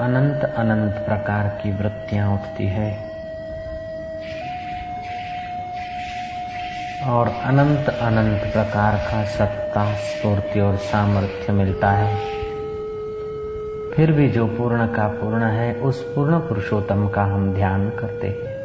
अनंत 0.00 0.54
अनंत 0.56 0.94
प्रकार 0.94 1.48
की 1.48 1.72
वृत्तियाँ 1.72 2.34
उठती 2.34 2.66
है। 2.66 2.98
और 7.06 7.28
अनंत 7.28 7.88
अनंत 7.88 8.52
प्रकार 8.52 8.96
का 8.96 9.24
सत्ता, 9.24 9.94
स्फूर्ति 9.94 10.60
और 10.60 10.76
सामर्थ्य 10.76 11.52
मिलता 11.52 11.90
है। 11.90 12.16
फिर 13.90 14.12
भी 14.12 14.28
जो 14.28 14.46
पूर्ण 14.46 14.86
का 14.86 15.08
पूर्ण 15.08 15.42
है, 15.42 15.74
उस 15.74 16.02
पूर्ण 16.14 16.38
पुरुषोत्तम 16.38 17.08
का 17.08 17.22
हम 17.22 17.54
ध्यान 17.54 17.90
करते 17.90 18.26
हैं। 18.26 18.60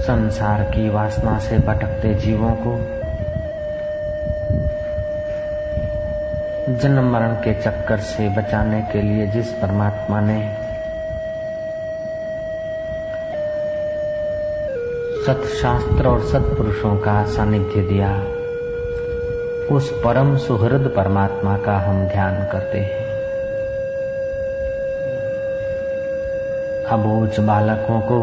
संसार 0.00 0.62
की 0.62 0.88
वासना 0.88 1.38
से 1.38 1.58
भटकते 1.58 2.14
जीवों 2.14 2.52
को 2.52 2.98
जन्म 6.68 7.12
मरण 7.12 7.34
के 7.34 7.62
चक्कर 7.62 7.98
से 7.98 8.28
बचाने 8.28 8.82
के 8.82 9.02
लिए 9.02 9.26
जिस 9.26 9.52
परमात्मा 9.52 10.20
ने 10.20 10.54
सतशास्त्र 15.26 16.08
और 16.08 16.20
सत्पुरुषों 16.20 16.96
का 16.96 17.24
सानिध्य 17.24 17.82
दिया, 17.82 18.22
उस 19.76 20.00
परम 20.04 20.36
सुहृद 20.36 20.92
परमात्मा 20.96 21.58
का 21.58 21.78
हम 21.78 22.06
ध्यान 22.06 22.34
करते 22.52 22.78
हैं। 22.78 23.06
अबूझ 26.84 27.40
बालकों 27.40 28.00
को 28.00 28.22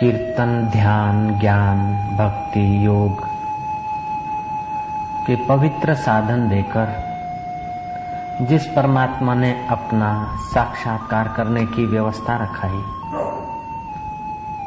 कीर्तन, 0.00 0.68
ध्यान, 0.72 1.38
ज्ञान, 1.40 1.78
भक्ति, 2.16 2.86
योग 2.86 3.35
के 5.27 5.35
पवित्र 5.45 5.95
साधन 5.95 6.47
देकर 6.49 6.93
जिस 8.41 8.65
परमात्मा 8.67 9.33
ने 9.35 9.51
अपना 9.69 10.09
साक्षात्कार 10.53 11.33
करने 11.37 11.65
की 11.65 11.85
व्यवस्था 11.85 12.37
रखाई 12.43 12.81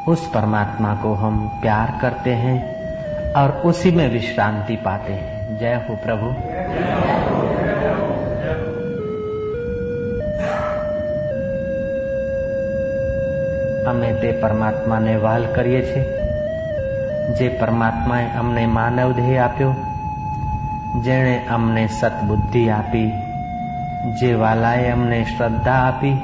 उस 0.07 0.27
परमात्मा 0.33 0.95
को 0.95 1.13
हम 1.13 1.47
प्यार 1.61 1.97
करते 2.01 2.33
हैं 2.35 2.57
और 3.33 3.51
उसी 3.65 3.91
में 3.91 4.07
विश्रांति 4.09 4.75
पाते 4.85 5.13
हैं 5.13 5.57
जय 5.59 5.75
हो 5.89 5.95
प्रभु 6.03 6.29
અમે 13.89 14.13
તે 14.21 14.29
પરમાત્માને 14.33 15.17
વાલ 15.17 15.43
કરીએ 15.47 15.81
છીએ 15.81 16.03
જે 17.37 17.49
પરમાત્માએ 17.59 18.23
અમને 18.39 18.63
માનવ 18.67 19.11
દેહ 19.13 19.27
આપ્યો 19.39 19.73
જેણે 21.04 21.34
અમને 21.46 21.82
સદબુદ્ધિ 21.88 22.62
આપી, 22.70 23.10
જે 24.20 24.30
વાલાએ 24.34 24.90
અમને 24.92 25.18
શ્રદ્ધા 25.24 25.80
આપી 25.86 26.16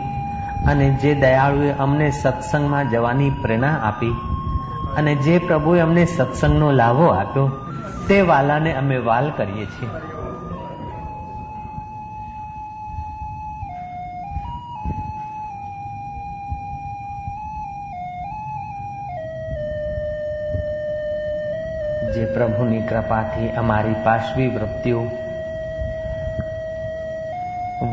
અને 0.66 0.86
જે 1.02 1.12
દયાળુએ 1.14 1.70
અમને 1.78 2.08
સત્સંગમાં 2.10 2.90
જવાની 2.90 3.30
પ્રેરણા 3.42 3.76
આપી 3.82 4.14
અને 4.96 5.14
જે 5.14 5.38
પ્રભુએ 5.38 5.80
અમને 5.80 6.04
સત્સંગનો 6.06 6.72
લાભો 6.72 7.08
આપ્યો, 7.10 7.48
તે 8.08 8.18
વાલાને 8.22 8.72
અમે 8.74 8.98
વાલ 8.98 9.30
કરીએ 9.36 9.66
છીએ. 9.66 9.88
પ્રભુની 22.56 22.88
કૃપાથી 22.88 23.48
અમારી 23.52 23.96
પાશવી 24.04 24.48
વૃત્તિઓ 24.48 25.00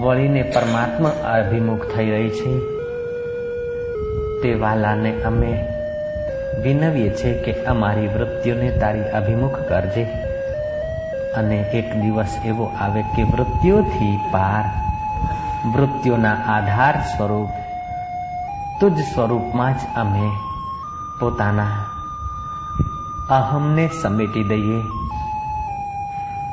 વળીને 0.02 0.44
પરમાત્મા 0.44 1.10
અભિમુખ 1.10 1.84
થઈ 1.96 2.10
રહી 2.12 2.30
છે. 2.30 2.54
તે 4.42 4.56
વાલાને 4.56 5.12
અમે 5.24 5.52
વિનવીએ 6.64 7.10
છીએ 7.10 7.34
કે 7.44 7.66
અમારી 7.66 8.08
વૃત્તિઓને 8.08 8.72
તારી 8.80 9.12
અભિમુખ 9.12 9.60
કરજે 9.68 10.08
અને 11.36 11.60
એક 11.74 11.92
દિવસ 12.00 12.40
એવો 12.46 12.72
આવે 12.80 13.04
કે 13.16 13.24
વૃત્તિઓથી 13.24 14.18
પાર, 14.32 14.66
વૃત્તિઓના 15.76 16.38
આધાર 16.56 17.02
સ્વરૂપ, 17.18 17.52
તુજ 18.80 18.96
સ્વરૂપમાં 19.14 19.74
જ 19.74 19.82
અમે 19.96 20.30
પોતાના 21.20 21.93
अहम 23.32 23.76
ने 23.76 23.88
समेटी 23.88 24.44
दइए। 24.44 24.80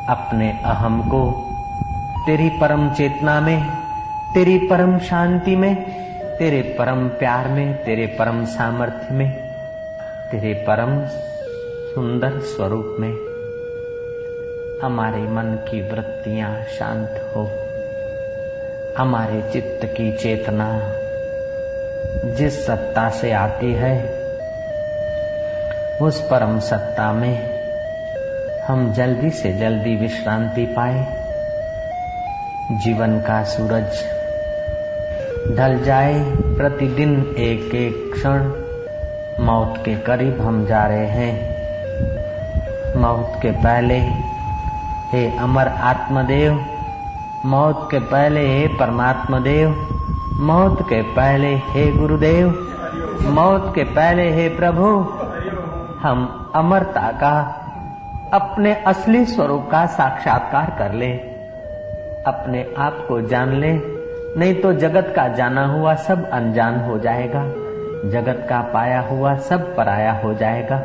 अपने 0.09 0.61
अहम 0.65 1.03
को 1.03 1.49
तेरी 2.27 2.49
परम 2.49 2.91
चेतना 2.91 3.41
में, 3.41 3.71
तेरी 4.35 4.59
परम 4.59 4.99
शांति 4.99 5.57
में, 5.57 5.77
तेरे 6.39 6.63
परम 6.63 7.09
प्यार 7.09 7.49
में, 7.49 7.85
तेरे 7.85 8.07
परम 8.07 8.45
सामर्थ्य 8.45 9.15
में, 9.15 9.31
तेरे 10.31 10.55
परम 10.55 11.07
सुंदर 11.95 12.39
स्वरूप 12.39 12.97
में 13.01 13.13
हमारे 14.83 15.23
मन 15.23 15.59
की 15.71 15.81
वृत्तियाँ 15.81 16.63
शांत 16.79 17.33
हो। 17.37 17.51
हमारे 18.99 19.43
चित्त 19.53 19.81
की 19.85 20.13
चेतना 20.13 20.81
जिस 22.25 22.67
सत्ता 22.67 23.11
से 23.11 23.33
आती 23.33 23.73
है 23.73 24.20
उस 26.03 26.21
परम 26.21 26.59
सत्ता 26.59 27.13
में 27.13 27.61
हम 28.69 28.93
जल्दी 28.93 29.31
से 29.31 29.53
जल्दी 29.53 29.97
विश्रांति 29.97 30.65
पाए। 30.67 31.05
जीवन 32.73 33.21
का 33.21 33.43
सूरज 33.45 33.91
ढल 35.59 35.85
जाए 35.85 36.25
प्रतिदिन 36.29 37.35
एक 37.39 37.75
एक 37.75 38.13
क्षण। 38.15 38.39
मौत 39.45 39.83
के 39.85 39.95
करीब 39.95 40.41
हम 40.41 40.67
जा 40.67 40.87
रहे 40.87 41.07
हैं। 41.07 41.35
मौत 42.97 43.33
के 43.43 43.51
पहले 43.51 43.99
हे 45.13 45.39
अमर 45.39 45.69
आत्मदेव, 45.69 46.67
मौत 47.47 47.89
के 47.91 47.99
पहले 47.99 48.49
हे 48.49 48.67
परमात्मा 48.69 49.39
देव 49.39 49.89
मौत 50.41 50.83
के 50.83 51.03
पहले 51.03 51.55
हे 51.55 51.93
गुरुदेव, 51.93 52.49
मौत 53.23 53.73
के 53.75 53.85
पहले 53.85 54.31
हे 54.31 54.49
प्रभु। 54.49 55.20
हम 56.03 56.53
अमरता 56.55 57.13
का, 57.13 57.55
अपने 58.33 58.75
असली 58.75 59.25
स्वरूप 59.25 59.69
का 59.71 59.87
साक्षात्कार 59.87 60.77
कर 60.79 60.93
ले। 60.93 61.13
अपने 62.27 62.75
आप 62.79 63.05
को 63.09 63.21
जान 63.21 63.53
ले, 63.53 63.81
नहीं 64.37 64.55
तो 64.55 64.73
जगत 64.73 65.13
का 65.17 65.29
जाना 65.29 65.67
हुआ 65.67 65.95
सब 65.95 66.31
अनजान 66.31 66.81
हो 66.81 66.99
जाएगा। 66.99 67.45
जगत 68.11 68.47
का 68.49 68.61
पाया 68.61 69.01
हुआ 69.01 69.35
सब 69.35 69.77
पराया 69.77 70.13
हो 70.13 70.35
जाएगा। 70.35 70.77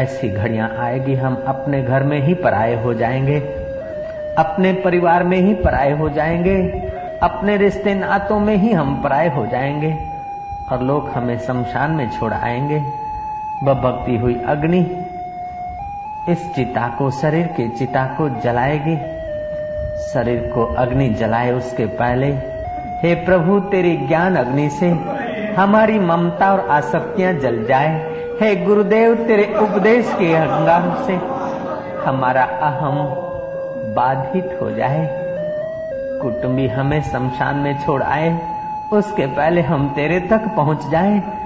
ऐसी 0.00 0.28
घड़ियाँ 0.28 0.76
आएगी, 0.78 1.14
हम 1.14 1.44
अपने 1.46 1.82
घर 1.82 2.02
में 2.02 2.20
ही 2.20 2.34
पराये 2.34 2.82
हो 2.82 2.94
जाएँगे। 2.94 3.40
अपने 4.38 4.72
परिवार 4.72 5.24
में 5.24 5.38
ही 5.38 5.54
पराये 5.54 5.92
हो 5.92 6.08
जाएँगे। 6.08 6.62
अपने 7.22 7.56
रिश्ते 7.56 7.94
नातों 7.94 8.40
में 8.40 8.56
ही 8.56 8.72
हम 8.72 9.02
पराये 9.02 9.28
हो 9.28 9.46
जाएँगे। 9.46 9.98
और 10.72 10.82
लोग 10.82 11.08
हमें 11.08 11.38
शमशान 11.38 11.90
में 11.90 12.10
छोड़ 12.10 12.34
आएँगे। 12.34 13.09
बभक्ति 13.64 14.16
हुई 14.16 14.42
अग्नि। 14.46 15.06
इस 16.28 16.54
चिता 16.54 16.88
को, 16.88 17.10
शरीर 17.10 17.46
के 17.46 17.68
चिता 17.68 18.04
को 18.04 18.40
जलाएगी। 18.40 18.96
शरीर 20.12 20.52
को 20.54 20.64
अग्नि 20.64 21.08
जलाए 21.08 21.52
उसके 21.52 21.86
पहले। 21.86 22.26
हे 23.02 23.14
प्रभु, 23.14 23.60
तेरी 23.60 23.96
ज्ञान 23.96 24.36
अग्नि 24.36 24.68
से 24.68 24.90
हमारी 25.54 25.98
ममता 25.98 26.52
और 26.52 26.68
आसक्तियाँ 26.70 27.32
जल 27.32 27.64
जाए। 27.64 28.10
हे 28.42 28.56
गुरुदेव, 28.56 29.14
तेरे 29.14 29.54
उपदेश 29.58 30.12
के 30.18 30.34
अंगार 30.34 31.04
से 31.06 31.12
हमारा 32.04 32.42
अहम 32.42 32.96
बाधित 33.94 34.58
हो 34.62 34.70
जाए। 34.70 35.08
कुटुंबी 36.22 36.68
हमें 36.68 37.02
शमशान 37.02 37.56
में 37.56 37.78
छोड़ 37.78 38.02
आए। 38.02 38.38
उसके 38.92 39.26
पहले 39.26 39.60
हम 39.60 39.92
तेरे 39.96 40.20
तक 40.20 40.40
पहुँच 40.56 40.88
जाए। 40.88 41.39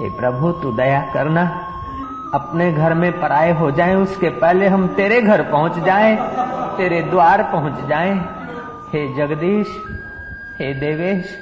हे 0.00 0.10
प्रभु, 0.10 0.52
तू 0.52 0.72
दया 0.72 1.10
करना। 1.14 1.66
अपने 2.34 2.72
घर 2.72 2.94
में 2.94 3.20
पराए 3.20 3.52
हो 3.52 3.70
जाए, 3.70 3.94
उसके 3.94 4.28
पहले 4.28 4.68
हम 4.68 4.86
तेरे 4.86 5.22
घर 5.22 5.42
पहुँच 5.42 5.78
जाए, 5.78 6.16
तेरे 6.76 7.02
द्वार 7.02 7.42
पहुँच 7.42 7.80
जाए। 7.80 8.14
हे 8.92 9.14
जगदीश, 9.14 9.66
हे 10.58 10.74
देवेश। 10.74 11.38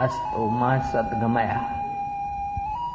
अस्तो 0.00 0.50
माँ 0.50 0.78
सत 0.78 1.10
गमाया 1.22 1.60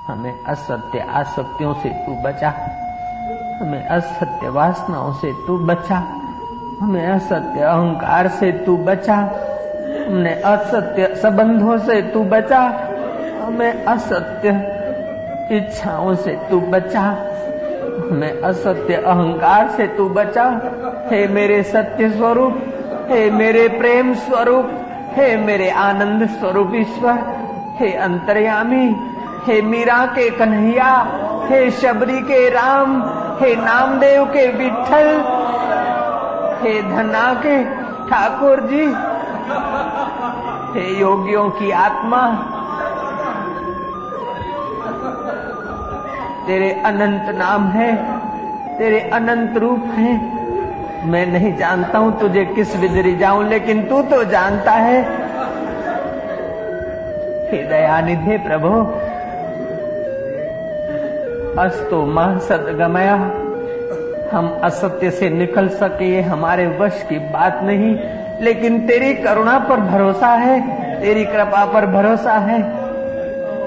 हमें 0.07 0.43
असत्य 0.43 0.99
आसक्तियों 0.99 1.73
से 1.73 1.89
तू 1.89 2.15
बचा। 2.15 2.49
हमें 3.61 3.85
असत्य 3.85 4.49
वासनाओं 4.49 5.13
से 5.13 5.33
तू 5.47 5.57
बचा। 5.57 6.28
हमें 6.81 7.07
असत्य 7.07 7.61
अहंकार 7.61 8.27
से 8.27 8.51
तू 8.51 8.77
बचा, 8.77 9.15
हमने 10.07 10.33
असत्य 10.45 11.07
संबंधों 11.15 11.77
से 11.77 12.01
तू 12.01 12.23
बचा, 12.23 12.59
हमें 13.41 13.85
असत्य 13.85 14.49
इच्छाओं 15.51 16.15
से 16.15 16.37
तू 16.49 16.59
बचा, 16.59 17.01
हमें 18.11 18.41
असत्य 18.41 18.93
अहंकार 18.93 19.69
से 19.69 19.87
तू 19.87 20.09
बचा। 20.09 20.45
हे 21.11 21.27
मेरे 21.27 21.63
सत्य 21.63 22.09
स्वरूप, 22.09 22.61
हे 23.09 23.29
मेरे 23.31 23.67
प्रेम 23.67 24.13
स्वरूप, 24.13 24.71
हे 25.13 25.37
मेरे 25.37 25.69
आनंद 25.69 26.27
स्वरूप 26.29 26.71
ईश्वर, 26.75 27.19
हे 27.79 27.93
अंतर्यामी, 27.93 28.95
हे 29.47 29.61
मीरा 29.61 30.05
के 30.05 30.29
कन्हैया, 30.29 30.93
हे 31.49 31.69
शबरी 31.71 32.21
के 32.21 32.49
राम, 32.49 33.01
हे 33.41 33.55
नामदेव 33.55 34.25
के 34.25 34.47
विठल 34.47 35.07
हे 36.61 36.81
धना 36.81 37.33
के 37.45 37.63
ठाकुर 38.09 38.59
जी, 38.59 38.85
हे 40.73 40.99
योगियों 40.99 41.49
की 41.49 41.71
आत्मा, 41.71 42.21
तेरे 46.47 46.71
अनंत 46.85 47.35
नाम 47.35 47.67
है, 47.67 47.95
तेरे 48.77 48.99
अनंत 48.99 49.57
रूप 49.57 49.85
है। 49.97 50.13
मैं 51.07 51.25
नहीं 51.25 51.55
जानता 51.57 51.97
हूँ 51.97 52.19
तुझे 52.19 52.45
किस 52.45 52.75
विदरी 52.75 53.15
जाऊँ, 53.15 53.43
लेकिन 53.43 53.87
तू 53.87 54.01
तो 54.01 54.23
जानता 54.23 54.71
है। 54.71 55.01
हे 57.51 57.63
दयानिधे 57.63 58.37
प्रभु, 58.37 58.69
अस्तो 61.61 62.05
माँ 62.05 62.39
सदगमया। 62.39 63.15
हम 64.33 64.61
असत्य 64.63 65.11
से 65.11 65.29
निकल 65.29 65.69
सके, 65.69 66.05
ये 66.05 66.21
हमारे 66.21 66.67
वश 66.67 67.05
की 67.09 67.19
बात 67.19 67.59
नहीं। 67.63 67.99
लेकिन 68.41 68.87
तेरी 68.87 69.13
करुणा 69.13 69.59
पर 69.59 69.79
भरोसा 69.79 70.27
है, 70.27 70.61
तेरी 71.01 71.25
कृपा 71.25 71.65
पर 71.65 71.85
भरोसा 71.85 72.33
है। 72.33 72.61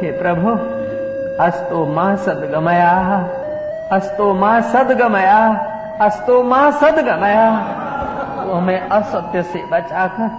हे 0.01 0.11
प्रभु, 0.11 0.49
अस्तो 1.45 1.87
माँ 1.87 2.17
सदगमया, 2.17 3.29
अस्तो 3.93 4.35
माँ 4.35 4.61
सदगमया, 4.61 5.69
अस्तो 6.01 6.43
माँ 6.43 6.71
सदगमया। 6.71 7.51
वो 8.47 8.53
हमें 8.53 8.89
असत्य 8.89 9.43
से 9.43 9.59
बचाकर, 9.73 10.31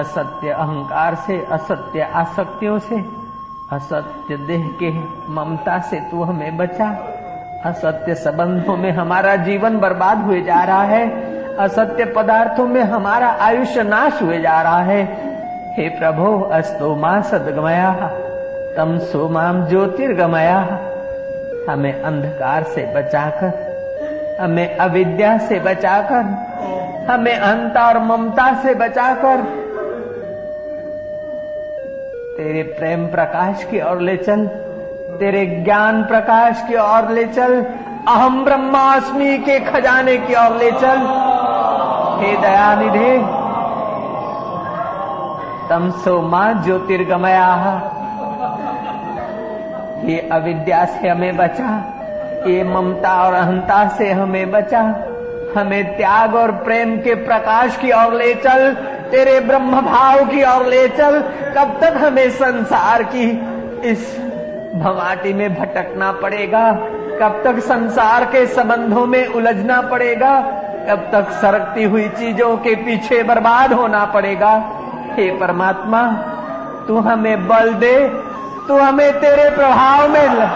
असत्य 0.00 0.50
अहंकार 0.50 1.14
से, 1.14 1.46
असत्य 1.52 2.00
आसक्तियों 2.14 2.78
से, 2.78 3.04
असत्य 3.72 4.36
देह 4.36 4.70
के 4.82 4.90
ममता 5.32 5.78
से 5.78 5.96
तू 5.96 6.22
हमें 6.22 6.56
बचा। 6.56 7.11
असत्य 7.64 8.14
संबंधों 8.14 8.76
में 8.76 8.90
हमारा 8.90 9.36
जीवन 9.36 9.78
बर्बाद 9.78 10.18
हुए 10.18 10.42
जा 10.42 10.64
रहा 10.64 10.82
है। 10.82 11.08
असत्य 11.56 12.04
पदार्थों 12.04 12.66
में 12.66 12.82
हमारा 12.82 13.28
आयुष्य 13.28 13.82
नाश 13.82 14.22
हुए 14.22 14.38
जा 14.38 14.62
रहा 14.62 14.82
है। 14.82 15.02
हे 15.76 15.88
प्रभु, 15.88 16.42
अस्तो 16.52 16.96
माँ 16.96 17.22
सदगमया, 17.22 17.92
तम 18.76 18.98
सो 18.98 19.28
माम 19.28 19.66
ज्योतिर्गमया। 19.66 20.58
हमें 21.70 22.02
अंधकार 22.02 22.62
से 22.62 22.92
बचाकर, 22.96 23.52
हमें 24.40 24.76
अविद्या 24.76 25.38
से 25.38 25.60
बचाकर, 25.60 26.22
हमें 27.10 27.36
अंता 27.36 27.88
और 27.88 27.98
ममता 27.98 28.62
से 28.62 28.74
बचाकर, 28.74 29.36
तेरे 32.36 32.62
प्रेम 32.62 33.06
प्रकाश 33.06 33.64
की 33.64 33.80
ओर 33.80 34.00
ले 34.00 34.16
चल। 34.16 34.50
तेरे 35.12 35.44
ज्ञान 35.64 36.02
प्रकाश 36.02 36.62
की 36.68 36.74
ओर 36.74 37.10
ले 37.10 37.24
चल, 37.26 37.54
अहम 38.08 38.44
ब्रह्मास्मि 38.44 39.36
के 39.38 39.58
खजाने 39.60 40.16
की 40.18 40.34
ओर 40.34 40.56
ले 40.56 40.70
चल। 40.72 41.02
हे 42.20 42.36
दयानिधे 42.36 43.10
तमसो 45.68 46.20
माँ 46.22 46.52
ज्योतिर्गमया। 46.64 47.50
ये 50.04 50.18
अविद्या 50.32 50.84
से 50.84 51.08
हमें 51.08 51.36
बचा, 51.36 51.70
ये 52.46 52.64
ममता 52.64 53.14
और 53.22 53.34
अहंता 53.34 53.86
से 53.88 54.10
हमें 54.12 54.50
बचा। 54.50 54.82
हमें 55.56 55.96
त्याग 55.96 56.34
और 56.34 56.52
प्रेम 56.64 56.96
के 56.96 57.14
प्रकाश 57.22 57.76
की 57.76 57.92
ओर 57.92 58.14
ले 58.14 58.34
चल, 58.34 58.72
तेरे 59.10 59.38
ब्रह्म 59.40 59.80
भाव 59.82 60.24
की 60.26 60.42
ओर 60.48 60.66
ले 60.66 60.86
चल। 60.88 61.20
कब 61.56 61.78
तक 61.80 62.02
हमें 62.04 62.28
संसार 62.32 63.02
की 63.02 63.30
इस 63.84 64.20
भवाटी 64.74 65.32
में 65.32 65.54
भटकना 65.54 66.12
पड़ेगा। 66.12 66.72
कब 67.20 67.40
तक 67.44 67.58
संसार 67.58 68.24
के 68.24 68.46
संबंधों 68.46 69.06
में 69.06 69.26
उलझना 69.26 69.80
पड़ेगा? 69.80 70.40
कब 70.88 71.08
तक 71.12 71.30
सरकती 71.30 71.84
हुई 71.84 72.08
चीज़ों 72.08 72.56
के 72.56 72.74
पीछे 72.74 73.22
बर्बाद 73.22 73.72
होना 73.72 74.04
पड़ेगा? 74.04 74.70
हे 75.12 75.38
परमात्मा, 75.38 76.12
तू 76.88 76.98
हमें 76.98 77.48
बल 77.48 77.74
दे, 77.74 78.08
तू 78.68 78.78
हमें 78.78 79.20
तेरे 79.20 79.50
प्रभाव 79.50 80.08
में 80.08 80.28
ल... 80.28 80.46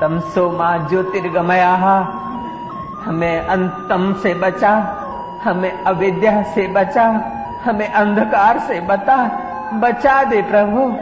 तमसो 0.00 0.50
माँ 0.50 0.86
ज्योतिर्गमया, 0.88 1.74
हमें 3.04 3.46
अंतम 3.46 4.14
से 4.22 4.34
बचा, 4.34 4.96
हमें 5.44 5.84
अविद्या 5.84 6.42
से 6.42 6.66
बचा। 6.66 7.36
हमें 7.64 7.92
अंधकार 7.92 8.58
से 8.58 8.80
बता, 8.80 9.30
बचा 9.74 10.24
दे 10.24 10.42
प्रभु। 10.42 10.96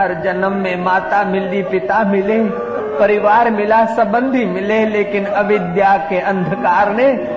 हर 0.00 0.14
जन्म 0.14 0.52
में 0.52 0.84
माता 0.84 1.24
मिली, 1.24 1.62
पिता 1.62 2.04
मिले, 2.04 2.44
परिवार 2.98 3.50
मिला, 3.50 3.86
संबंधी 3.86 4.44
मिले, 4.44 4.86
लेकिन 4.86 5.24
अविद्या 5.24 5.96
के 5.96 6.20
अंधकार 6.20 6.90
ने 6.90 7.36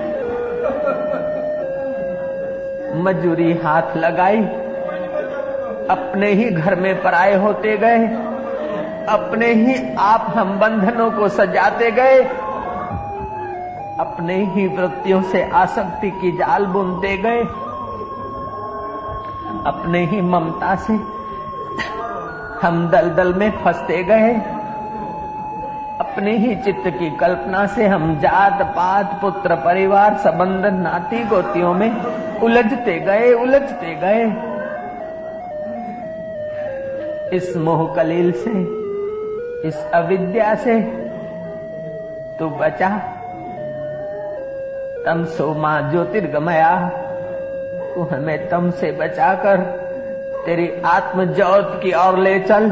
मजूरी 3.02 3.52
हाथ 3.64 3.96
लगाई। 3.96 4.42
अपने 5.90 6.26
ही 6.26 6.44
घर 6.44 6.74
में 6.74 7.02
पराए 7.02 7.34
होते 7.34 7.76
गए। 7.76 8.06
अपने 9.08 9.46
ही 9.46 9.96
आप 9.98 10.32
हम 10.36 10.58
बंधनों 10.58 11.10
को 11.10 11.28
सजाते 11.28 11.90
गए। 11.90 12.22
अपने 14.00 14.34
ही 14.34 14.66
वृत्तियों 14.66 15.22
से 15.22 15.50
आसक्ति 15.54 16.10
की 16.10 16.32
जाल 16.32 16.66
बुनते 16.66 17.16
गए। 17.16 17.69
अपने 19.66 20.06
ही 20.06 20.20
ममता 20.20 20.74
से 20.74 20.92
हम 22.66 22.88
दलदल 22.90 23.34
में 23.34 23.50
फंसते 23.50 24.04
गए। 24.04 24.34
अपने 26.00 26.36
ही 26.36 26.56
चित्त 26.56 26.82
की 26.86 27.16
कल्पना 27.16 27.66
से 27.66 27.86
हम 27.86 28.18
जात 28.18 28.62
पात, 28.62 29.18
पुत्र 29.20 29.54
परिवार, 29.54 30.14
संबंध, 30.14 30.66
नाती 30.66 31.24
गोतियों 31.24 31.74
में 31.74 31.96
उलझते 32.40 33.00
गए 33.00 33.32
उलझते 33.32 33.94
गए। 33.94 34.24
इस 37.36 37.56
मोह 37.56 37.94
कलील 37.94 38.32
से, 38.32 38.50
इस 39.68 39.90
अविद्या 39.94 40.54
से 40.54 40.80
तू 42.38 42.48
बचा। 42.48 42.88
तम 45.06 45.24
सो 45.24 45.54
माँ 45.54 45.90
ज्योतिर्गमया। 45.90 46.90
तू 48.00 48.16
हमें 48.16 48.48
तम 48.48 48.70
से 48.70 48.92
बचाकर 48.92 49.56
तेरी 50.46 50.82
आत्म 50.84 51.24
ज्योत 51.24 51.80
की 51.82 51.92
ओर 51.92 52.18
ले 52.18 52.40
चल। 52.40 52.70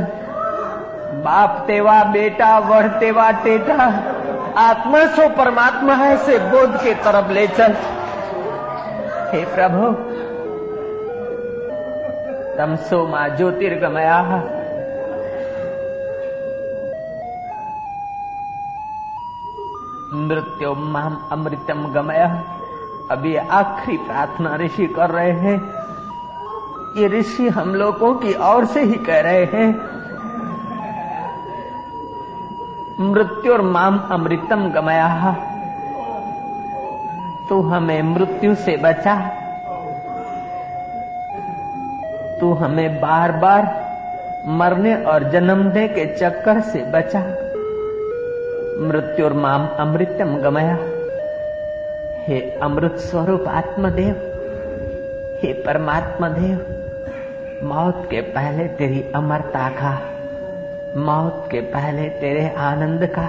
बाप 1.25 1.65
तेवा, 1.67 2.05
बेटा, 2.05 2.59
वह 2.59 2.89
तेवा 2.89 3.31
टेटा 3.31 3.75
आत्मा 4.57 5.07
सो 5.07 5.29
परमात्मा 5.29 5.95
है 5.95 6.17
से 6.17 6.39
बोध 6.39 6.77
के 6.77 6.95
तरफ़ 6.95 7.33
ले 7.33 7.47
चल। 7.47 7.73
हे 9.33 9.45
प्रभु, 9.45 9.93
तम 12.59 12.77
सो 12.77 13.07
माँ 13.07 13.29
ज्योतिर्गमया। 13.29 14.23
मृत्यु 20.15 20.75
माम 20.75 21.29
अमृतम 21.33 21.93
गमय। 21.93 22.58
अभी 23.11 23.35
आखिरी 23.37 23.97
प्रार्थना 23.97 24.55
ऋषि 24.57 24.87
कर 24.87 25.11
रहे 25.11 25.31
हैं। 25.33 25.59
ये 26.97 27.09
ऋषि 27.09 27.49
हम 27.49 27.75
लोगों 27.75 28.15
की 28.15 28.35
ओर 28.45 28.65
से 28.65 28.83
ही 28.83 28.95
कह 29.07 29.21
रहे 29.21 29.45
हैं, 29.45 29.69
मृत्यु 33.03 33.53
और 33.53 33.63
माम 33.63 33.99
अमृतम 34.11 34.69
गमया 34.71 35.35
तू 37.49 37.61
हमें 37.63 38.03
मृत्यु 38.05 38.55
से 38.55 38.77
बचा। 38.77 39.17
तू 42.41 42.53
हमें 42.55 43.01
बार 43.01 43.33
बार 43.33 43.63
मरने 44.51 44.95
और 45.05 45.31
जन्मने 45.31 45.87
के 45.89 46.07
चक्कर 46.17 46.61
से 46.63 46.85
बचा। 46.93 47.21
मृत्यु 48.89 49.25
और 49.25 49.33
माम 49.37 49.67
अमृतम 49.79 50.37
गमया 50.37 50.77
हे 52.29 52.41
अमृत 52.63 52.97
स्वरूप 52.97 53.47
आत्मदेव, 53.49 54.15
हे 55.43 55.53
परमात्मा 55.53 56.29
देव 56.29 57.69
मौत 57.69 58.07
के 58.11 58.21
पहले 58.21 58.67
तेरी 58.69 59.01
अमरता 59.15 59.69
का, 59.69 59.93
मौत 60.97 61.49
के 61.51 61.61
पहले 61.61 62.09
तेरे 62.11 62.49
आनंद 62.59 63.07
का, 63.19 63.29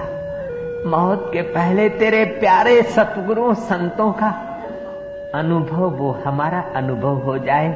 मौत 0.90 1.30
के 1.32 1.42
पहले 1.42 1.88
तेरे 1.88 2.24
प्यारे 2.24 2.82
सतगुरु 2.82 3.54
संतों 3.54 4.12
का, 4.12 4.30
अनुभव 5.34 5.88
वो 5.90 6.12
हमारा 6.26 6.60
अनुभव 6.76 7.16
हो 7.16 7.38
जाए, 7.38 7.72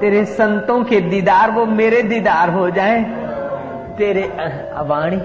तेरे 0.00 0.24
संतों 0.24 0.84
के 0.84 1.00
दीदार 1.00 1.50
वो 1.50 1.66
मेरे 1.66 2.02
दीदार 2.02 2.50
हो 2.50 2.70
जाए, 2.70 3.02
तेरे 3.98 4.30
अवाणी 4.74 5.22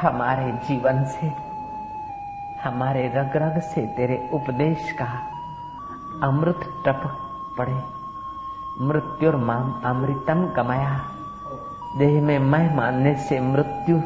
हमारे 0.00 0.52
जीवन 0.68 1.04
से 1.04 1.47
हमारे 2.64 3.12
रग 3.14 3.30
रग 3.36 3.60
से 3.60 3.80
तेरे 3.80 4.30
उपदेश 4.32 4.92
का 4.92 5.22
अमृत 6.22 6.60
टप 6.86 7.18
पड़े। 7.58 7.98
मृत्यु 8.80 9.32
माम 9.32 9.82
अमृतम 9.84 10.46
कमाया। 10.56 11.00
देह 11.98 12.22
में 12.22 12.38
मैं 12.38 12.76
मानने 12.76 13.14
से 13.14 13.40
मृत्यु 13.40 14.00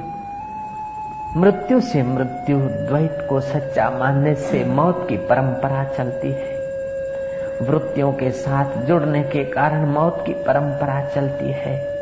मृत्यु 1.37 1.81
से 1.81 2.03
मृत्यु, 2.03 2.59
द्वैत 2.59 3.27
को 3.31 3.41
सच्चा 3.41 3.91
मानने 3.91 4.35
से 4.35 4.65
मौत 4.65 5.07
की 5.09 5.17
परंपरा 5.17 5.85
चलती 5.85 6.33
है। 6.33 6.53
वृत्तियों 7.63 8.13
के 8.13 8.31
साथ 8.31 8.77
जुड़ने 8.77 9.23
के 9.23 9.45
कारण 9.45 9.87
मौत 9.87 10.23
की 10.27 10.33
परंपरा 10.33 11.05
चलती 11.05 11.53
है। 11.53 11.93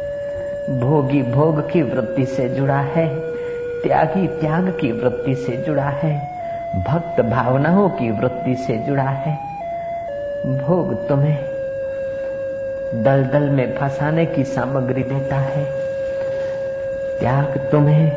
भोगी 0.80 1.22
भोग 1.22 1.70
की 1.70 1.82
वृत्ति 1.82 2.26
से 2.26 2.48
जुड़ा 2.48 2.80
है, 2.80 3.20
त्यागी 3.82 4.26
त्याग 4.26 4.78
की 4.80 4.92
वृत्ति 4.92 5.34
से 5.34 5.56
जुड़ा 5.56 5.88
है। 5.88 6.29
भक्त 6.76 7.20
भावनाओं 7.20 7.88
की 7.88 8.10
वृत्ति 8.10 8.54
से 8.54 8.76
जुड़ा 8.78 9.02
है। 9.02 9.32
भोग 10.58 11.08
तुम्हें 11.08 11.38
दलदल 13.02 13.48
में 13.50 13.76
फंसाने 13.76 14.26
की 14.26 14.44
सामग्री 14.44 15.02
देता 15.02 15.36
है। 15.36 15.64
त्याग 17.20 17.68
तुम्हें 17.72 18.10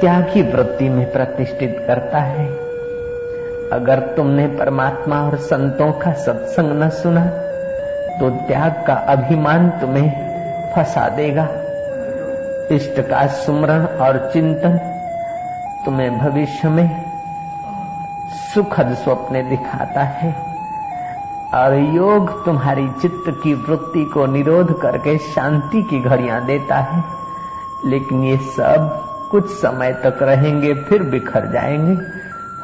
त्यागी 0.00 0.42
वृत्ति 0.42 0.88
में 0.88 1.12
प्रतिष्ठित 1.12 1.84
करता 1.86 2.18
है। 2.18 2.46
अगर 3.72 4.00
तुमने 4.16 4.46
परमात्मा 4.46 5.20
और 5.22 5.36
संतों 5.36 5.92
का 5.92 6.12
सत्संग 6.12 6.82
न 6.82 6.88
सुना 6.88 7.26
तो 8.20 8.30
त्याग 8.30 8.82
का 8.86 8.94
अभिमान 8.94 9.70
तुम्हें 9.70 10.10
फंसा 10.72 11.08
देगा। 11.08 11.48
इष्ट 12.70 13.00
का 13.00 13.26
सुमरण 13.26 13.84
और 13.84 14.30
चिंतन 14.32 14.78
तुम्हें 15.84 16.18
भविष्य 16.18 16.68
में 16.68 17.02
सुखद 18.54 18.94
स्वप्ने 18.94 19.42
दिखाता 19.42 20.02
है। 20.02 20.54
और 21.54 21.74
योग 21.74 22.44
तुम्हारी 22.44 22.88
चित्त 22.88 23.40
की 23.42 23.54
वृत्ति 23.54 24.04
को 24.04 24.26
निरोध 24.26 24.80
करके 24.80 25.18
शांति 25.18 25.82
की 25.82 26.00
घड़ियाँ 26.00 26.44
देता 26.44 26.76
है। 26.76 27.04
लेकिन 27.84 28.24
ये 28.24 28.36
सब 28.36 29.04
कुछ 29.30 29.50
समय 29.50 29.92
तक 29.92 30.18
रहेंगे, 30.22 30.74
फिर 30.74 31.02
बिखर 31.02 31.46
जाएँगे। 31.46 32.02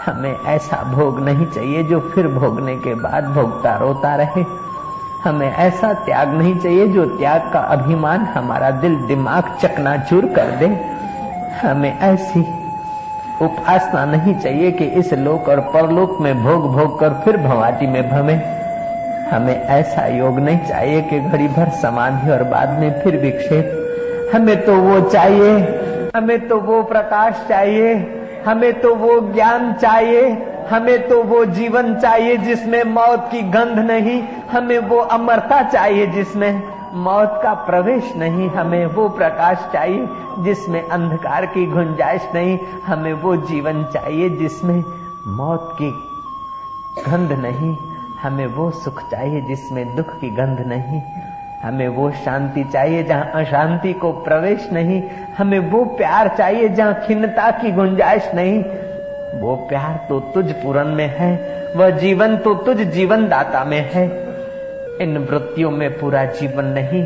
हमें 0.06 0.40
ऐसा 0.40 0.82
भोग 0.82 1.20
नहीं 1.20 1.46
चाहिए 1.46 1.82
जो 1.82 2.00
फिर 2.00 2.28
भोगने 2.28 2.76
के 2.76 2.94
बाद 2.94 3.24
भोगता 3.24 3.76
रोता 3.76 4.14
रहे। 4.14 4.44
हमें 5.24 5.52
ऐसा 5.52 5.92
त्याग 5.92 6.28
नहीं 6.28 6.58
चाहिए 6.58 6.88
जो 6.88 7.04
त्याग 7.04 7.50
का 7.52 7.58
अभिमान 7.58 8.20
हमारा 8.20 8.70
दिल 8.70 8.96
दिमाग 8.96 9.44
चकनाचूर 9.62 10.26
कर 10.26 10.50
दे। 10.50 10.66
हमें 11.62 11.98
ऐसी 11.98 12.59
उपासना 13.42 14.04
नहीं 14.04 14.34
चाहिए 14.34 14.70
कि 14.72 14.84
इस 15.00 15.12
लोक 15.14 15.48
और 15.48 15.60
परलोक 15.74 16.20
में 16.20 16.42
भोग 16.44 16.72
भोग 16.72 16.98
कर 17.00 17.20
फिर 17.24 17.36
भवाटी 17.36 17.86
में 17.86 18.02
भमे 18.10 18.34
हमें 19.30 19.54
ऐसा 19.54 20.06
योग 20.06 20.38
नहीं 20.38 20.58
चाहिए 20.58 21.02
कि 21.02 21.20
घड़ी 21.20 21.48
भर 21.48 21.68
समाधि 21.82 22.30
और 22.30 22.42
बाद 22.44 22.78
में 22.78 22.90
फिर 23.02 23.16
विक्षेप 23.16 23.76
हमें 24.34 24.64
तो 24.64 24.74
वो 24.76 25.00
चाहिए, 25.10 25.52
हमें 26.16 26.48
तो 26.48 26.56
वो 26.60 26.82
प्रकाश 26.82 27.44
चाहिए, 27.48 27.94
हमें 28.46 28.80
तो 28.80 28.94
वो 28.94 29.20
ज्ञान 29.32 29.72
चाहिए, 29.72 30.28
हमें 30.70 31.08
तो 31.08 31.22
वो 31.22 31.44
जीवन 31.44 31.94
चाहिए 31.94 32.36
जिसमें 32.36 32.82
मौत 32.84 33.28
की 33.32 33.40
गंध 33.50 33.78
नहीं, 33.90 34.22
हमें 34.52 34.78
वो 34.78 34.98
अमरता 35.16 35.62
चाहिए 35.62 36.06
जिसमें 36.06 36.62
मौत 36.94 37.40
का 37.42 37.52
प्रवेश 37.54 38.16
नहीं, 38.16 38.48
हमें 38.48 38.86
वो 38.86 39.08
प्रकाश 39.08 39.68
चाहिए 39.72 40.08
जिसमें 40.44 40.88
अंधकार 40.88 41.46
की 41.46 41.66
गुंजाइश 41.66 42.28
नहीं, 42.34 42.58
हमें 42.86 43.12
वो 43.12 43.36
जीवन 43.36 43.84
चाहिए 43.84 44.30
जिसमें 44.30 44.84
मौत 45.26 45.76
की 45.82 45.90
गंध 47.10 47.32
नहीं, 47.32 47.76
हमें 48.22 48.46
वो 48.46 48.70
सुख 48.70 49.10
चाहिए 49.10 49.40
जिसमें 49.40 49.96
दुख 49.96 50.06
की 50.06 50.30
गंध 50.30 50.60
नहीं, 50.66 51.02
हमें 51.62 51.88
वो 51.88 52.10
शांति 52.10 52.64
चाहिए 52.64 53.02
जहाँ 53.02 53.30
अशांति 53.34 53.92
को 53.92 54.12
प्रवेश 54.12 54.68
नहीं, 54.72 55.02
हमें 55.38 55.58
वो 55.58 55.84
प्यार 55.84 56.28
चाहिए 56.28 56.68
जहाँ 56.68 56.94
खिन्नता 57.06 57.50
की 57.50 57.72
गुंजाइश 57.72 58.30
नहीं। 58.34 58.62
वो 59.40 59.56
प्यार 59.68 60.06
तो 60.08 60.20
तुझ 60.20 60.52
पूरन 60.52 60.86
में 60.86 61.06
है, 61.06 61.32
वह 61.76 61.90
जीवन 61.90 62.36
तो 62.36 62.54
तुझ 62.54 62.76
जीवन 62.76 63.28
दाता 63.28 63.64
में 63.64 63.90
है। 63.90 64.29
इन 65.00 65.18
वृत्तियों 65.18 65.70
में 65.70 65.98
पूरा 65.98 66.24
जीवन 66.24 66.64
नहीं। 66.64 67.04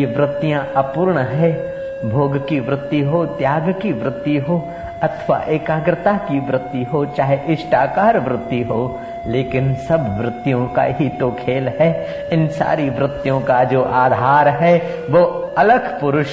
ये 0.00 0.06
वृत्तियाँ 0.06 0.72
अपूर्ण 0.76 1.18
है। 1.18 1.80
भोग 2.04 2.48
की 2.48 2.60
वृत्ति 2.60 3.00
हो, 3.00 3.26
त्याग 3.26 3.74
की 3.82 3.92
वृत्ति 3.92 4.36
हो, 4.36 4.68
अथवा 5.02 5.38
एकाग्रता 5.38 6.12
की 6.12 6.40
वृत्ति 6.40 6.84
हो, 6.84 7.06
चाहे 7.06 7.38
इष्टाकार 7.48 8.18
वृत्ति 8.18 8.62
हो, 8.62 9.00
लेकिन 9.26 9.74
सब 9.74 10.20
वृत्तियों 10.20 10.66
का 10.66 10.82
ही 10.82 11.08
तो 11.08 11.30
खेल 11.30 11.68
है। 11.68 12.06
इन 12.32 12.48
सारी 12.48 12.90
वृत्तियों 12.90 13.40
का 13.40 13.64
जो 13.64 13.82
आधार 13.82 14.48
है, 14.48 14.78
वो 15.10 15.54
अलग 15.58 16.00
पुरुष, 16.00 16.26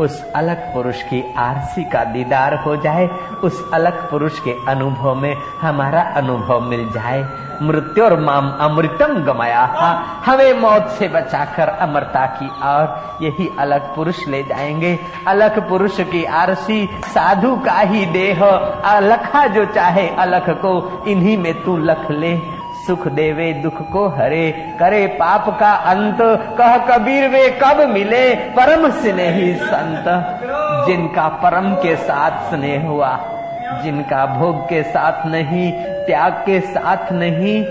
उस 0.00 0.32
अलग 0.32 0.74
पुरुष 0.74 1.02
की 1.02 1.34
आरसी 1.36 1.84
का 1.84 2.04
दीदार 2.04 2.54
हो 2.54 2.76
जाए, 2.76 3.06
उस 3.44 3.70
अलग 3.74 4.10
पुरुष 4.10 4.38
के 4.38 4.54
अनुभव 4.68 5.14
में 5.14 5.34
हमारा 5.60 6.02
अनुभव 6.02 6.60
मिल 6.60 6.88
जाए। 6.88 7.51
मृत्यु 7.62 8.04
और 8.04 8.20
माम 8.20 8.58
अमृतम 8.60 9.06
गमाया। 9.06 9.64
हमें 10.26 10.60
मौत 10.60 10.88
से 10.88 11.08
बचाकर 11.08 11.68
अमरता 11.68 12.26
की 12.26 12.48
और 12.62 13.02
यही 13.22 13.50
अलग 13.58 13.96
पुरुष 13.96 14.28
ले 14.28 14.42
जाएँगे। 14.42 14.98
अलग 15.26 15.68
पुरुष 15.68 16.00
की 16.00 16.24
आरसी 16.24 16.88
साधु 17.04 17.56
का 17.56 17.78
ही 17.78 18.06
देह। 18.06 18.44
अलखा 18.84 19.46
जो 19.46 19.64
चाहे 19.64 20.08
अलख 20.08 20.50
को, 20.50 21.04
इन्हीं 21.08 21.38
में 21.38 21.62
तू 21.62 21.76
लख 21.76 22.10
ले। 22.10 22.62
सुख 22.86 23.08
देवे, 23.08 23.52
दुख 23.52 23.90
को 23.90 24.08
हरे। 24.08 24.76
करे 24.80 25.06
पाप 25.06 25.60
का 25.60 25.72
अंत। 25.72 26.18
कह 26.58 26.76
कबीर, 26.76 27.28
वे 27.28 27.60
कब 27.64 27.88
मिले? 27.88 28.34
परम 28.34 28.90
स्नेही 28.90 29.54
संत। 29.54 30.04
जिनका 30.86 31.28
परम 31.28 31.74
के 31.74 31.96
साथ 31.96 32.30
स्नेह 32.30 32.88
हुआ। 32.88 33.31
जिनका 33.80 34.26
भोग 34.26 34.64
के 34.68 34.82
साथ 34.82 35.26
नहीं, 35.26 35.72
त्याग 36.06 36.32
के 36.32 36.60
साथ 36.60 37.12
नहीं, 37.12 37.64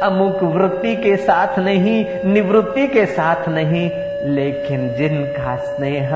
अमुक 0.00 0.42
वृत्ति 0.42 0.96
के 0.96 1.16
साथ 1.16 1.58
नहीं, 1.58 2.04
निवृत्ति 2.24 2.86
के 2.86 3.06
साथ 3.06 3.48
नहीं, 3.48 3.90
लेकिन 4.34 4.94
जिनका 4.94 5.56
स्नेह 5.56 6.10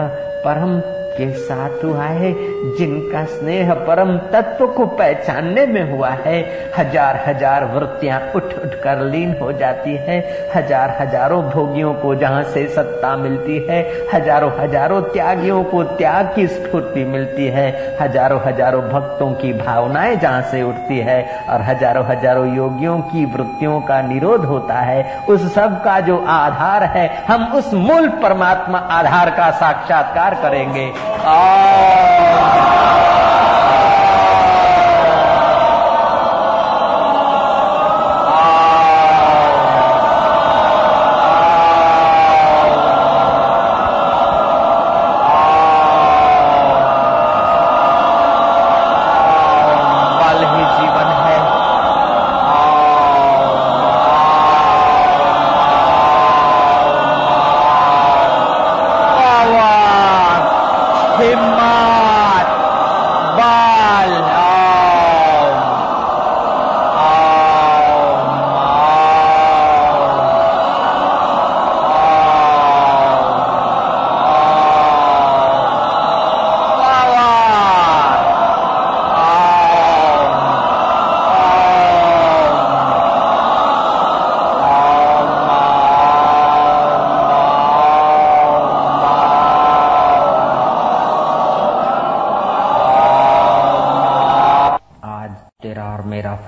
परम 0.47 0.81
के 1.17 1.31
साथ 1.39 1.85
हुआ 1.85 2.05
है, 2.05 2.33
जिनका 2.77 3.25
स्नेह 3.27 3.73
परम 3.87 4.17
तत्व 4.33 4.67
को 4.67 4.87
पहचानने 4.95 5.67
में 5.67 5.91
हुआ 5.91 6.09
है। 6.19 6.39
हज़ार 6.79 7.23
हज़ार 7.27 7.65
वृत्तियाँ 7.75 8.21
उठ 8.37 8.45
उठ 8.57 8.75
कर 8.83 9.01
लीन 9.03 9.37
हो 9.41 9.51
जाती 9.55 9.95
है। 9.99 10.19
हज़ार 10.55 10.97
हज़ारों 11.01 11.43
भोगियों 11.45 11.93
को 11.95 12.15
जहाँ 12.15 12.43
से 12.45 12.67
सत्ता 12.69 13.15
मिलती 13.17 13.59
है, 13.69 13.81
हज़ारों 14.15 14.51
हज़ारों 14.59 15.01
त्यागियों 15.05 15.63
को 15.65 15.83
त्याग 15.95 16.33
की 16.35 16.47
स्फूर्ति 16.49 17.05
मिलती 17.07 17.47
है। 17.49 17.67
हज़ारों 18.01 18.41
हज़ारों 18.47 18.83
भक्तों 18.85 19.33
की 19.35 19.53
भावनाएँ 19.55 20.17
जहाँ 20.17 20.43
से 20.51 20.63
उठती 20.63 20.99
है 21.01 21.23
और 21.51 21.63
हज़ारों 21.63 22.05
हज़ारों 22.07 22.47
योगियों 22.57 22.99
की 23.05 23.25
वृत्तियों 23.27 23.81
का 23.83 24.01
निरोध 24.03 24.45
होता 24.45 24.81
है। 24.81 25.23
उस 25.29 25.53
सब 25.55 25.83
का 25.85 25.99
जो 26.01 26.17
आधार 26.29 26.85
है, 26.89 27.07
हम 27.27 27.53
उस 27.55 27.73
मूल 27.75 28.09
परमात्मा 28.23 28.79
आधार 28.79 29.31
का 29.31 29.51
साक्षात्कार 29.53 30.35
करेंगे। 30.43 30.87
Oh. 31.07 33.04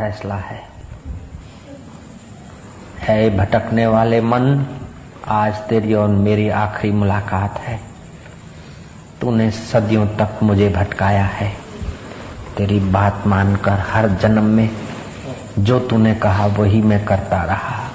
फैसला 0.07 0.35
है। 0.35 0.63
है 2.99 3.37
भटकने 3.37 3.87
वाले 3.87 4.21
मन, 4.21 4.67
आज 5.29 5.55
तेरी 5.55 5.95
और 5.95 6.09
मेरी 6.09 6.49
आखिरी 6.49 6.93
मुलाकात 6.93 7.59
है। 7.59 7.81
तूने 9.21 9.51
सदियों 9.51 10.07
तक 10.07 10.39
मुझे 10.43 10.69
भटकाया 10.69 11.25
है। 11.25 11.53
तेरी 12.57 12.81
बात 12.81 13.23
मानकर 13.27 13.73
हर 13.73 14.09
जन्म 14.09 14.45
में 14.45 14.71
जो 15.59 15.81
तूने 15.81 16.15
कहा 16.15 16.47
वही 16.47 16.83
मैं 16.83 17.05
करता 17.05 17.43
रहा। 17.43 17.91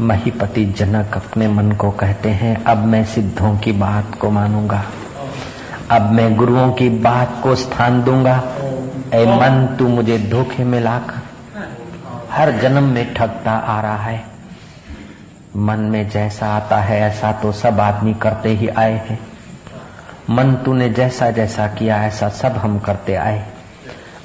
महीपति 0.00 0.64
जनक 0.64 1.16
अपने 1.16 1.48
मन 1.48 1.72
को 1.72 1.90
कहते 1.90 2.28
हैं, 2.28 2.64
अब 2.64 2.78
मैं 2.78 3.04
सिद्धों 3.04 3.58
की 3.58 3.72
बात 3.72 4.18
को 4.20 4.30
मानूँगा। 4.30 4.84
अब 5.90 6.12
मैं 6.12 6.36
गुरुओं 6.36 6.72
की 6.72 6.88
बात 6.88 7.40
को 7.42 7.54
स्थान 7.54 8.02
दूँगा। 8.02 8.54
ए 9.14 9.26
मन 9.26 9.76
तू 9.78 9.88
मुझे 9.88 10.18
धोखे 10.18 10.64
में 10.64 10.80
लाकर 10.80 11.20
हर 12.30 12.50
जन्म 12.50 12.82
में 12.82 13.14
ठगता 13.14 13.52
आ 13.52 13.80
रहा 13.80 13.96
है। 13.96 14.24
मन 15.56 15.80
में 15.80 16.10
जैसा 16.10 16.46
आता 16.46 16.78
है, 16.78 17.00
ऐसा 17.00 17.32
तो 17.32 17.52
सब 17.52 17.80
आदमी 17.80 18.14
करते 18.14 18.48
ही 18.48 18.68
आए 18.68 18.92
हैं। 18.92 19.18
मन 20.30 20.54
तूने 20.54 20.88
जैसा 20.88 21.30
जैसा 21.30 21.66
किया, 21.66 22.04
ऐसा 22.04 22.28
सब 22.28 22.52
हम 22.52 22.78
करते 22.78 23.14
आए। 23.14 23.46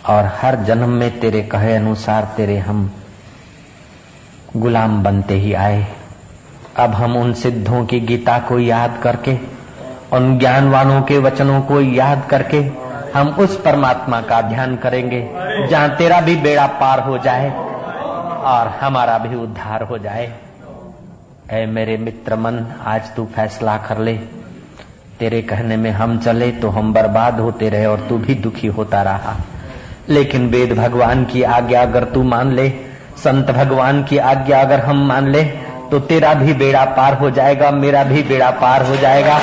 और 0.09 0.31
हर 0.41 0.55
जन्म 0.55 0.89
में 0.89 1.19
तेरे 1.19 1.41
कहे 1.41 1.75
अनुसार 1.75 2.33
तेरे 2.37 2.57
हम 2.57 2.93
गुलाम 4.57 5.03
बनते 5.03 5.33
ही 5.33 5.53
आए। 5.53 5.87
अब 6.77 6.91
हम 6.91 7.17
उन 7.17 7.33
सिद्धों 7.33 7.85
की 7.85 7.99
गीता 7.99 8.39
को 8.39 8.59
याद 8.59 8.99
करके, 9.03 9.39
उन 10.13 10.39
ज्ञानवानों 10.39 11.01
के 11.01 11.17
वचनों 11.17 11.61
को 11.61 11.81
याद 11.81 12.27
करके 12.29 12.82
हम 13.13 13.27
उस 13.39 13.60
परमात्मा 13.62 14.20
का 14.22 14.41
ध्यान 14.41 14.75
करेंगे, 14.75 15.22
जहाँ 15.70 15.89
तेरा 15.96 16.20
भी 16.22 16.36
बेड़ा 16.36 16.65
पार 16.79 17.00
हो 17.00 17.17
जाए 17.17 17.50
और 17.50 18.67
हमारा 18.82 19.17
भी 19.17 19.36
उद्धार 19.36 19.84
हो 19.84 19.98
जाए। 19.98 20.32
ऐ 21.51 21.65
मेरे 21.65 21.98
मित्र 21.98 22.36
मन, 22.36 22.65
आज 22.86 23.15
तू 23.15 23.25
फैसला 23.25 23.77
कर 23.77 23.98
ले। 23.98 24.13
तेरे 25.20 25.41
कहने 25.41 25.77
में 25.77 25.89
हम 25.91 26.17
चले 26.20 26.51
तो 26.51 26.70
हम 26.70 26.93
बर्बाद 26.93 27.39
होते 27.39 27.70
रहे 27.70 27.86
और 27.86 28.05
तू 28.10 28.17
भी 28.17 28.36
दुखी 28.36 28.67
होता 28.67 29.01
रहा। 29.01 29.36
लेकिन 30.10 30.48
वेद 30.50 30.74
भगवान 30.77 31.24
की 31.25 31.43
आज्ञा 31.43 31.82
अगर 31.82 32.03
तू 32.03 32.24
मान 32.24 32.51
ले, 32.51 32.70
संत 33.17 33.51
भगवान 33.51 34.03
की 34.03 34.17
आज्ञा 34.17 34.62
अगर 34.62 34.79
हम 34.79 35.05
मान 35.08 35.27
ले 35.27 35.43
तो 35.91 36.00
तेरा 36.00 36.34
भी 36.34 36.53
बेड़ा 36.53 36.84
पार 36.86 37.13
हो 37.13 37.29
जाएगा, 37.32 37.72
मेरा 37.72 38.03
भी 38.03 38.24
बेड़ा 38.24 38.50
पार 38.51 38.86
हो 38.86 38.96
जाएगा। 38.98 39.39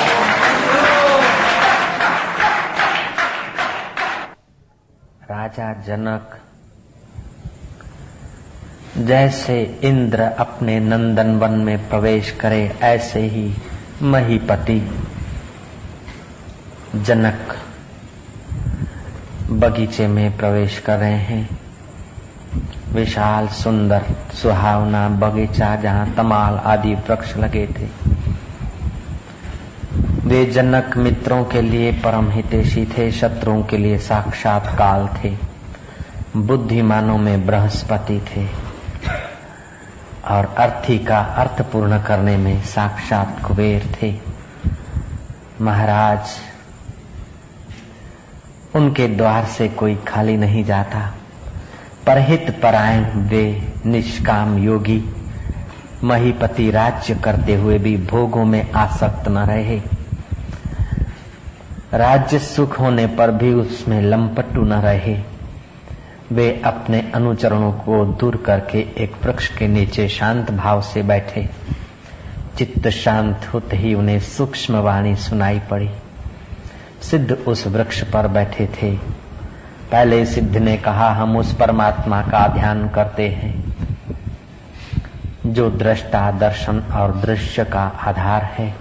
राजा 5.31 5.73
जनक 5.73 6.37
जैसे 8.97 9.79
इंद्र 9.83 10.21
अपने 10.21 10.79
नंदन 10.79 11.35
वन 11.35 11.51
में 11.51 11.89
प्रवेश 11.89 12.31
करे, 12.31 12.77
ऐसे 12.81 13.19
ही 13.19 13.53
महीपति 14.01 14.79
जनक 16.95 17.55
बगीचे 19.49 20.07
में 20.07 20.37
प्रवेश 20.37 20.79
कर 20.79 20.97
रहे 20.97 21.17
हैं। 21.17 21.59
विशाल, 22.93 23.47
सुंदर, 23.47 24.03
सुहावना 24.33 25.09
बगीचा 25.09 25.75
जहाँ 25.75 26.13
तमाल 26.13 26.57
आदि 26.57 26.93
वृक्ष 26.93 27.37
लगे 27.37 27.67
थे। 27.67 27.87
वे 30.31 30.45
जनक 30.45 30.97
मित्रों 30.97 31.45
के 31.45 31.61
लिए 31.61 31.91
परम 31.91 32.31
हितेशी 32.31 32.85
थे, 32.85 33.11
शत्रुओं 33.11 33.63
के 33.63 33.77
लिए 33.77 33.97
साक्षात 33.97 34.67
काल 34.67 35.09
थे, 35.23 35.37
बुद्धिमानों 36.37 37.17
में 37.17 37.45
बृहस्पति 37.45 38.19
थे, 38.19 38.47
और 40.27 40.55
अर्थी 40.57 40.99
का 40.99 41.19
अर्थ 41.19 41.61
पूर्ण 41.61 42.01
करने 42.01 42.37
में 42.37 42.61
साक्षात 42.61 43.41
कुबेर 43.47 43.95
थे। 44.01 44.15
महाराज, 45.61 46.21
उनके 48.75 49.07
द्वार 49.07 49.45
से 49.45 49.67
कोई 49.67 49.95
खाली 49.95 50.37
नहीं 50.37 50.63
जाता। 50.63 51.13
परहित 52.07 52.59
परायण, 52.63 53.03
वे 53.03 53.73
निष्काम 53.85 54.57
योगी, 54.57 55.03
महीपति 56.03 56.71
राज्य 56.71 57.15
करते 57.15 57.55
हुए 57.55 57.79
भी 57.79 57.97
भोगों 57.97 58.45
में 58.45 58.71
आसक्त 58.71 59.27
न 59.27 59.37
रहे। 59.37 60.00
राज्य 61.93 62.39
सुख 62.39 62.79
होने 62.79 63.07
पर 63.07 63.31
भी 63.31 63.53
उसमें 63.53 64.01
लंपटू 64.01 64.63
न 64.63 64.73
रहे। 64.73 65.23
वे 66.31 66.61
अपने 66.65 67.11
अनुचरणों 67.15 67.71
को 67.71 68.05
दूर 68.05 68.35
करके 68.35 68.79
एक 68.79 69.25
वृक्ष 69.25 69.57
के 69.57 69.67
नीचे 69.67 70.07
शांत 70.07 70.51
भाव 70.51 70.81
से 70.81 71.03
बैठे। 71.03 71.49
चित्त 72.57 72.87
शांत 72.89 73.49
होते 73.53 73.77
ही 73.77 73.93
उन्हें 73.93 74.19
सूक्ष्म 74.19 74.75
वाणी 74.75 75.15
सुनाई 75.15 75.59
पड़ी। 75.59 75.89
सिद्ध 77.01 77.31
उस 77.31 77.67
वृक्ष 77.67 78.03
पर 78.03 78.27
बैठे 78.27 78.67
थे। 78.67 78.95
पहले 79.91 80.25
सिद्ध 80.25 80.57
ने 80.57 80.77
कहा, 80.77 81.09
हम 81.09 81.37
उस 81.37 81.55
परमात्मा 81.55 82.21
का 82.21 82.47
ध्यान 82.47 82.89
करते 82.89 83.29
हैं, 83.29 83.75
जो 85.45 85.69
दृष्टा 85.69 86.31
दर्शन 86.31 86.79
और 86.79 87.17
दृश्य 87.17 87.65
का 87.65 87.81
आधार 87.81 88.43
है। 88.43 88.80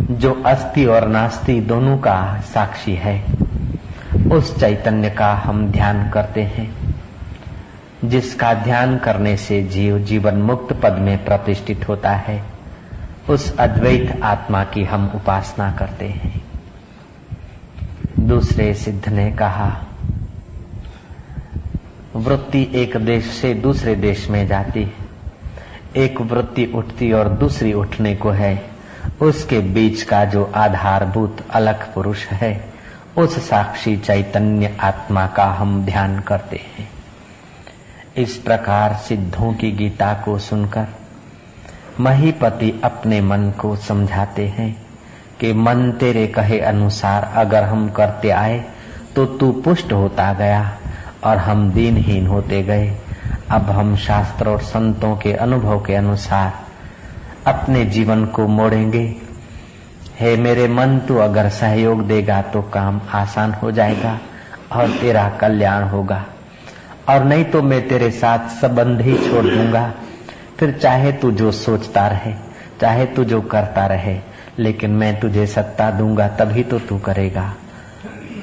जो 0.00 0.42
अस्थि 0.46 0.84
और 0.84 1.08
नास्ति 1.08 1.60
दोनों 1.60 1.98
का 1.98 2.40
साक्षी 2.40 2.94
है, 2.94 3.24
उस 4.32 4.60
चैतन्य 4.60 5.10
का 5.10 5.34
हम 5.34 5.66
ध्यान 5.66 6.10
करते 6.10 6.42
हैं, 6.42 6.94
जिसका 8.04 8.54
ध्यान 8.54 8.98
करने 8.98 9.36
से 9.36 9.62
जीव 9.62 9.98
जीवन 9.98 10.34
मुक्त 10.34 10.72
पद 10.72 10.92
में 10.92 11.24
प्रतिष्ठित 11.24 11.88
होता 11.88 12.10
है, 12.10 12.42
उस 13.30 13.56
अद्वैत 13.56 14.20
आत्मा 14.22 14.64
की 14.64 14.84
हम 14.84 15.12
उपासना 15.14 15.72
करते 15.72 16.08
हैं। 16.08 16.44
दूसरे 18.20 18.74
सिद्ध 18.74 19.08
ने 19.08 19.32
कहा, 19.32 19.84
वृत्ति 22.16 22.70
एक 22.74 22.96
देश 22.96 23.24
से 23.24 23.54
दूसरे 23.54 23.94
देश 23.94 24.30
में 24.30 24.46
जाती 24.46 24.82
है। 24.82 24.94
एक 25.96 26.20
वृत्ति 26.20 26.66
उठती 26.74 27.12
और 27.12 27.28
दूसरी 27.28 27.72
उठने 27.72 28.16
को 28.16 28.30
है। 28.30 28.71
उसके 29.20 29.58
बीच 29.58 30.02
का 30.02 30.24
जो 30.24 30.52
आधारभूत 30.54 31.46
अलग 31.50 31.94
पुरुष 31.94 32.26
है, 32.26 32.72
उस 33.18 33.48
साक्षी 33.48 33.96
चैतन्य 33.96 34.76
आत्मा 34.80 35.26
का 35.26 35.44
हम 35.44 35.84
ध्यान 35.84 36.20
करते 36.20 36.56
हैं। 36.56 36.88
इस 38.16 38.36
प्रकार 38.36 38.94
सिद्धों 38.94 39.54
की 39.54 39.72
गीता 39.72 40.12
को 40.14 40.38
सुनकर 40.38 40.86
महीपति 42.00 42.80
अपने 42.84 43.20
मन 43.20 43.50
को 43.50 43.76
समझाते 43.76 44.46
हैं 44.48 44.86
कि 45.40 45.52
मन 45.52 45.92
तेरे 45.92 46.26
कहे 46.26 46.60
अनुसार 46.60 47.32
अगर 47.34 47.62
हम 47.64 47.88
करते 47.88 48.30
आए 48.30 48.64
तो 49.16 49.26
तू 49.26 49.52
पुष्ट 49.52 49.92
होता 49.92 50.32
गया 50.32 50.78
और 51.24 51.36
हम 51.36 51.70
दीनहीन 51.72 52.26
होते 52.26 52.62
गए। 52.62 52.96
अब 53.50 53.70
हम 53.70 53.96
शास्त्र 53.96 54.48
और 54.48 54.60
संतों 54.60 55.16
के 55.16 55.32
अनुभव 55.32 55.84
के 55.84 55.94
अनुसार 55.94 56.61
अपने 57.46 57.84
जीवन 57.84 58.24
को 58.24 58.46
मोड़ेंगे। 58.46 59.16
हे 60.20 60.36
मेरे 60.36 60.68
मन, 60.68 60.98
तू 60.98 61.16
अगर 61.16 61.48
सहयोग 61.48 62.06
देगा 62.06 62.42
तो 62.42 62.62
काम 62.62 63.00
आसान 63.12 63.52
हो 63.52 63.70
जाएगा 63.72 64.18
और 64.72 64.90
तेरा 64.90 65.28
कल्याण 65.28 65.84
होगा। 65.84 66.24
और 67.08 67.24
नहीं 67.24 67.44
तो 67.44 67.62
मैं 67.62 67.88
तेरे 67.88 68.10
साथ 68.10 68.48
संबंध 68.48 69.00
ही 69.00 69.16
छोड़ 69.18 69.46
दूँगा। 69.46 69.92
फिर 70.58 70.72
चाहे 70.72 71.12
तू 71.12 71.30
जो 71.30 71.52
सोचता 71.52 72.06
रहे, 72.06 72.34
चाहे 72.80 73.06
तू 73.06 73.24
जो 73.24 73.40
करता 73.40 73.86
रहे, 73.86 74.18
लेकिन 74.58 74.90
मैं 74.90 75.20
तुझे 75.20 75.46
सत्ता 75.46 75.90
दूँगा, 75.90 76.28
तभी 76.28 76.62
तो 76.62 76.78
तू 76.78 76.98
करेगा। 76.98 77.54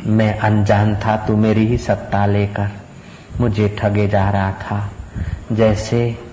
मैं 0.05 0.39
अनजान 0.39 0.95
था, 0.95 1.17
तू 1.17 1.37
मेरी 1.37 1.65
ही 1.67 1.77
सत्ता 1.77 2.25
लेकर 2.25 2.69
मुझे 3.39 3.75
ठगे 3.79 4.07
जा 4.07 4.29
रहा 4.29 4.51
था। 4.51 4.91
जैसे 5.51 6.28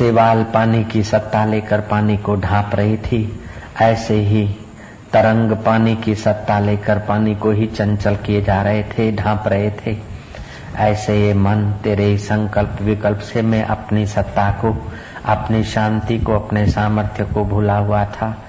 सेवाल 0.00 0.44
पानी 0.44 0.84
की 0.84 1.02
सत्ता 1.02 1.44
लेकर 1.44 1.80
पानी 1.80 2.16
को 2.16 2.36
ढांप 2.36 2.70
रही 2.74 2.96
थी। 2.96 3.40
ऐसे 3.80 4.14
ही 4.14 4.56
तरंग 5.12 5.52
पानी 5.52 5.96
की 5.96 6.14
सत्ता 6.14 6.58
लेकर 6.58 6.98
पानी 6.98 7.34
को 7.34 7.50
ही 7.50 7.66
चंचल 7.66 8.16
किए 8.16 8.42
जा 8.42 8.62
रहे 8.62 8.82
थे, 8.82 9.16
ढांप 9.16 9.44
रहे 9.46 9.70
थे। 9.70 9.98
ऐसे 10.76 11.26
ये 11.26 11.34
मन 11.34 11.74
तेरे 11.84 12.18
संकल्प 12.18 12.78
विकल्प 12.80 13.18
से 13.18 13.42
मैं 13.42 13.64
अपनी 13.64 14.06
सत्ता 14.06 14.50
को, 14.50 14.92
अपनी 15.24 15.64
शांति 15.64 16.18
को, 16.18 16.34
अपने 16.34 16.66
सामर्थ्य 16.66 17.24
को 17.24 17.44
भूला 17.44 17.76
हुआ 17.76 18.04
था। 18.04 18.42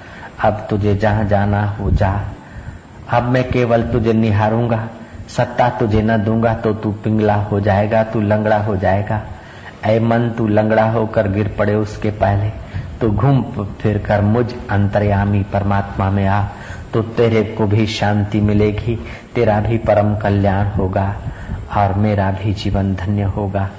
अब 0.43 0.67
तुझे 0.69 0.95
जहाँ 0.95 1.25
जाना 1.25 1.65
हो 1.65 1.91
जा। 1.91 2.21
अब 3.09 3.23
मैं 3.23 3.49
केवल 3.49 3.83
तुझे 3.83 4.13
निहारूँगा। 4.13 4.87
सत्ता 5.29 5.69
तुझे 5.69 6.01
न 6.01 6.17
दूँगा 6.17 6.53
तो 6.53 6.73
तू 6.73 6.91
पिंगला 6.91 7.35
हो 7.35 7.59
जाएगा, 7.59 8.03
तू 8.03 8.21
लंगड़ा 8.21 8.57
हो 8.57 8.75
जाएगा। 8.75 9.21
ऐ 9.85 9.99
मन 9.99 10.29
तू 10.29 10.47
लंगड़ा 10.47 10.91
होकर 10.91 11.27
गिर 11.27 11.55
पड़े 11.59 11.75
उसके 11.75 12.11
पहले 12.11 12.49
तो 13.01 13.11
घूम 13.11 13.43
फिर 13.81 13.97
कर 13.97 14.21
मुझ 14.21 14.53
अंतर्यामी 14.69 15.43
परमात्मा 15.43 16.09
में 16.09 16.27
आ 16.27 16.47
तो 16.93 17.01
तेरे 17.01 17.43
को 17.43 17.65
भी 17.67 17.85
शांति 17.87 18.41
मिलेगी, 18.41 18.99
तेरा 19.35 19.59
भी 19.61 19.77
परम 19.77 20.15
कल्याण 20.15 20.67
होगा, 20.67 21.15
और 21.77 21.93
मेरा 21.93 22.31
भी 22.31 22.53
जीवन 22.53 22.95
धन्य 22.95 23.23
होगा। 23.23 23.69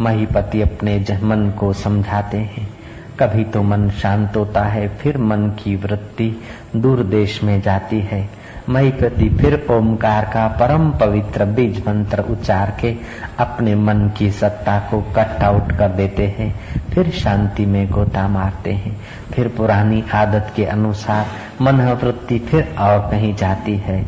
महीपति 0.00 0.62
अपने 0.62 1.04
मन 1.22 1.50
को 1.50 1.72
समझाते 1.72 2.36
हैं। 2.36 2.68
कभी 3.20 3.44
तो 3.44 3.62
मन 3.62 3.90
शांत 3.90 4.36
होता 4.36 4.62
है, 4.62 4.88
फिर 4.88 5.18
मन 5.18 5.48
की 5.48 5.76
वृत्ति 5.76 6.42
दूर 6.76 7.02
देश 7.02 7.42
में 7.44 7.60
जाती 7.60 8.00
है। 8.00 8.28
महीपति 8.68 9.28
फिर 9.28 9.66
ओमकार 9.70 10.24
का 10.24 10.48
परम 10.48 10.90
पवित्र 10.90 11.44
बीज 11.44 11.78
मंत्र 11.88 12.20
उच्चार 12.20 12.78
के 12.80 12.96
अपने 13.38 13.74
मन 13.74 14.10
की 14.18 14.30
सत्ता 14.30 14.78
को 14.78 15.00
कट 15.00 15.42
आउट 15.42 15.72
कर 15.72 15.88
देते 15.88 16.34
हैं। 16.38 16.60
फिर 16.94 17.10
शांति 17.10 17.66
में 17.66 17.90
गोता 17.90 18.28
मारते 18.28 18.72
हैं। 18.72 19.00
फिर 19.32 19.48
पुरानी 19.48 20.04
आदत 20.14 20.52
के 20.56 20.64
अनुसार 20.64 21.26
मन 21.60 21.80
वृत्ति 21.80 22.38
फिर 22.38 22.74
और 22.78 23.10
कहीं 23.10 23.36
जाती 23.36 23.76
है। 23.76 24.06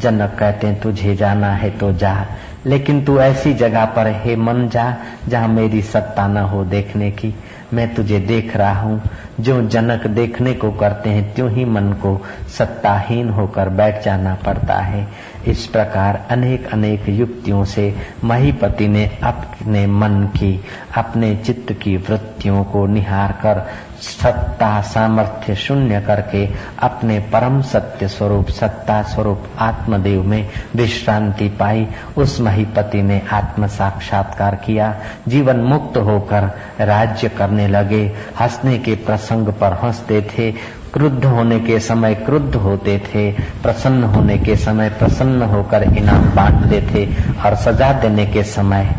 जनक 0.00 0.36
कहते 0.38 0.66
हैं, 0.66 0.80
तुझे 0.80 1.16
जाना 1.16 1.52
है 1.52 1.70
तो 1.70 1.92
जा। 1.92 2.26
लेकिन 2.66 3.04
तू 3.04 3.18
ऐसी 3.18 3.54
जगह 3.54 3.84
पर 3.84 4.06
है, 4.06 4.36
मन 4.36 4.68
जा, 4.68 4.96
जहाँ 5.28 5.48
मेरी 5.48 5.82
सत्ता 5.82 6.26
न 6.26 6.36
हो 6.36 6.64
देखने 6.64 7.10
की। 7.10 7.34
मैं 7.72 7.94
तुझे 7.94 8.20
देख 8.20 8.56
रहा 8.56 8.80
हूँ 8.80 9.02
जो 9.40 9.62
जनक 9.68 10.06
देखने 10.06 10.54
को 10.54 10.70
करते 10.72 11.10
हैं, 11.10 11.34
त्यों 11.34 11.50
ही 11.50 11.64
मन 11.64 11.92
को 11.92 12.20
सत्ताहीन 12.58 13.28
होकर 13.28 13.68
बैठ 13.68 14.04
जाना 14.04 14.34
पड़ता 14.34 14.74
है। 14.74 15.08
इस 15.46 15.66
प्रकार 15.66 16.26
अनेक 16.30 16.66
अनेक 16.72 17.08
युक्तियों 17.08 17.64
से 17.64 17.94
महीपति 18.24 18.88
ने 18.88 19.10
अपने 19.22 19.86
मन 19.86 20.22
की, 20.36 20.60
अपने 20.96 21.36
चित्त 21.36 21.72
की 21.72 21.96
वृत्तियों 21.96 22.64
को 22.64 22.86
निहार 22.86 23.32
कर 23.32 23.66
सत्ता 24.00 24.80
सामर्थ्य 24.80 25.54
शून्य 25.54 26.00
करके 26.00 26.48
अपने 26.82 27.18
परम 27.18 27.62
सत्य 27.62 28.08
स्वरूप, 28.08 28.48
सत्ता 28.48 29.02
स्वरूप 29.02 29.44
आत्मदेव 29.58 30.22
में 30.22 30.48
विश्रांति 30.76 31.48
पाई, 31.48 31.88
उस 32.16 32.40
महीपति 32.40 33.02
ने 33.02 33.22
आत्म 33.32 33.66
साक्षात्कार 33.66 34.54
किया। 34.54 34.96
जीवन 35.28 35.56
मुक्त 35.56 35.96
होकर 35.96 36.50
राज्य 36.80 37.28
करने 37.28 37.68
लगे। 37.68 38.12
हंसने 38.40 38.78
के 38.78 38.94
प्रसंग 38.94 39.48
पर 39.48 39.72
हँसते 39.72 40.22
थे। 40.22 40.52
क्रुद्ध 40.92 41.24
होने 41.24 41.60
के 41.60 41.80
समय 41.80 42.14
क्रुद्ध 42.14 42.54
होते 42.54 42.98
थे। 42.98 43.32
प्रसन्न 43.32 44.04
होने 44.04 44.38
के 44.38 44.56
समय 44.56 44.90
प्रसन्न 44.90 45.42
होकर 45.42 45.82
इनाम 45.82 46.24
बांटते 46.24 46.82
थे 46.82 47.06
और 47.40 47.54
सजा 47.54 47.92
देने 47.92 48.26
के 48.26 48.42
समय 48.42 48.94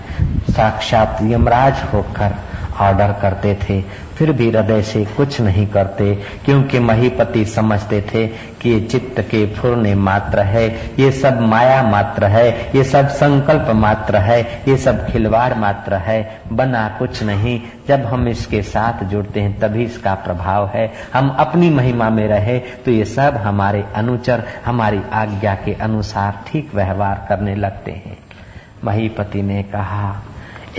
साक्षात 0.49 1.17
यमराज 1.21 1.75
होकर 1.93 2.35
ऑर्डर 2.81 3.11
करते 3.21 3.53
थे, 3.61 3.81
फिर 4.17 4.31
भी 4.31 4.49
हृदय 4.49 4.81
से 4.83 5.03
कुछ 5.17 5.39
नहीं 5.41 5.65
करते, 5.67 6.13
क्योंकि 6.45 6.79
महीपति 6.79 7.43
समझते 7.45 8.01
थे 8.03 8.25
कि 8.61 8.79
चित्त 8.81 9.19
के 9.21 9.45
फुरने 9.53 9.93
मात्र 9.97 10.39
है, 10.41 10.67
ये 10.99 11.11
सब 11.11 11.39
माया 11.41 11.81
मात्र 11.83 12.25
है, 12.25 12.49
ये 12.75 12.83
सब 12.83 13.07
संकल्प 13.09 13.69
मात्र 13.75 14.17
है, 14.17 14.41
ये 14.67 14.77
सब 14.77 15.05
खिलवाड़ 15.07 15.53
मात्र 15.55 15.95
है, 15.99 16.41
बना 16.51 16.87
कुछ 16.99 17.23
नहीं। 17.23 17.59
जब 17.87 18.05
हम 18.05 18.27
इसके 18.27 18.61
साथ 18.63 19.03
जुड़ते 19.03 19.41
हैं, 19.41 19.59
तभी 19.59 19.83
इसका 19.83 20.13
प्रभाव 20.15 20.69
है। 20.73 20.91
हम 21.13 21.29
अपनी 21.39 21.69
महिमा 21.69 22.09
में 22.09 22.27
रहे 22.27 22.59
तो 22.85 22.91
ये 22.91 23.05
सब 23.05 23.37
हमारे 23.37 23.83
अनुचर, 23.95 24.43
हमारी 24.65 25.01
आज्ञा 25.13 25.55
के 25.55 25.73
अनुसार 25.73 26.43
ठीक 26.47 26.73
व्यवहार 26.75 27.25
करने 27.29 27.55
लगते 27.55 27.91
हैं। 27.91 28.17
महीपति 28.83 29.41
ने 29.41 29.63
कहा 29.63 30.11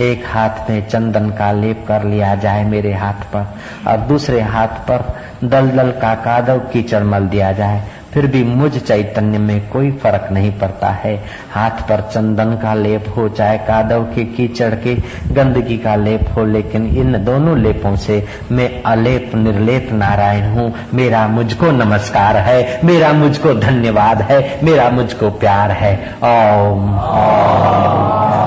एक 0.01 0.23
हाथ 0.27 0.69
में 0.69 0.87
चंदन 0.89 1.29
का 1.29 1.51
लेप 1.51 1.85
कर 1.87 2.03
लिया 2.03 2.35
जाए 2.35 2.63
मेरे 2.63 2.93
हाथ 2.93 3.23
पर 3.35 3.47
और 3.87 3.97
दूसरे 3.97 4.41
हाथ 4.41 4.67
पर 4.67 5.15
दलदल 5.43 5.91
का 5.91 6.15
कादव 6.15 6.59
कीचड़ 6.59 7.03
मल 7.03 7.27
दिया 7.27 7.51
जाए। 7.51 7.83
फिर 8.13 8.27
भी 8.27 8.43
मुझ 8.43 8.77
चैतन्य 8.77 9.37
में 9.37 9.69
कोई 9.69 9.91
फ़र्क 9.91 10.27
नहीं 10.31 10.51
पड़ता 10.51 10.89
है। 10.89 11.23
हाथ 11.51 11.69
पर 11.69 12.01
चंदन 12.01 12.55
का 12.55 12.73
लेप 12.73 13.05
हो 13.17 13.29
चाहे 13.29 13.57
कादव 13.57 14.03
के 14.03 14.23
कीचड़ 14.25 14.75
के 14.75 14.95
गंदगी 15.31 15.77
का 15.77 15.95
लेप 15.95 16.25
हो 16.37 16.45
लेकिन 16.45 16.85
इन 16.87 17.23
दोनों 17.25 17.57
लेपों 17.57 17.95
से 17.95 18.27
मैं 18.51 18.83
अलेप 18.83 19.31
निर्लेप 19.35 19.89
नारायण 19.91 20.43
हूँ। 20.49 20.73
मेरा 20.93 21.27
मुझको 21.27 21.71
नमस्कार 21.71 22.37
है 22.37 22.79
मेरा 22.83 23.13
मुझको 23.13 23.53
धन्यवाद 23.53 24.21
है 24.21 24.59
मेरा 24.63 24.89
मुझको 24.89 25.29
प्यार 25.29 25.71
है। 25.71 25.93
ओम, 26.23 26.99
ओम। 26.99 28.42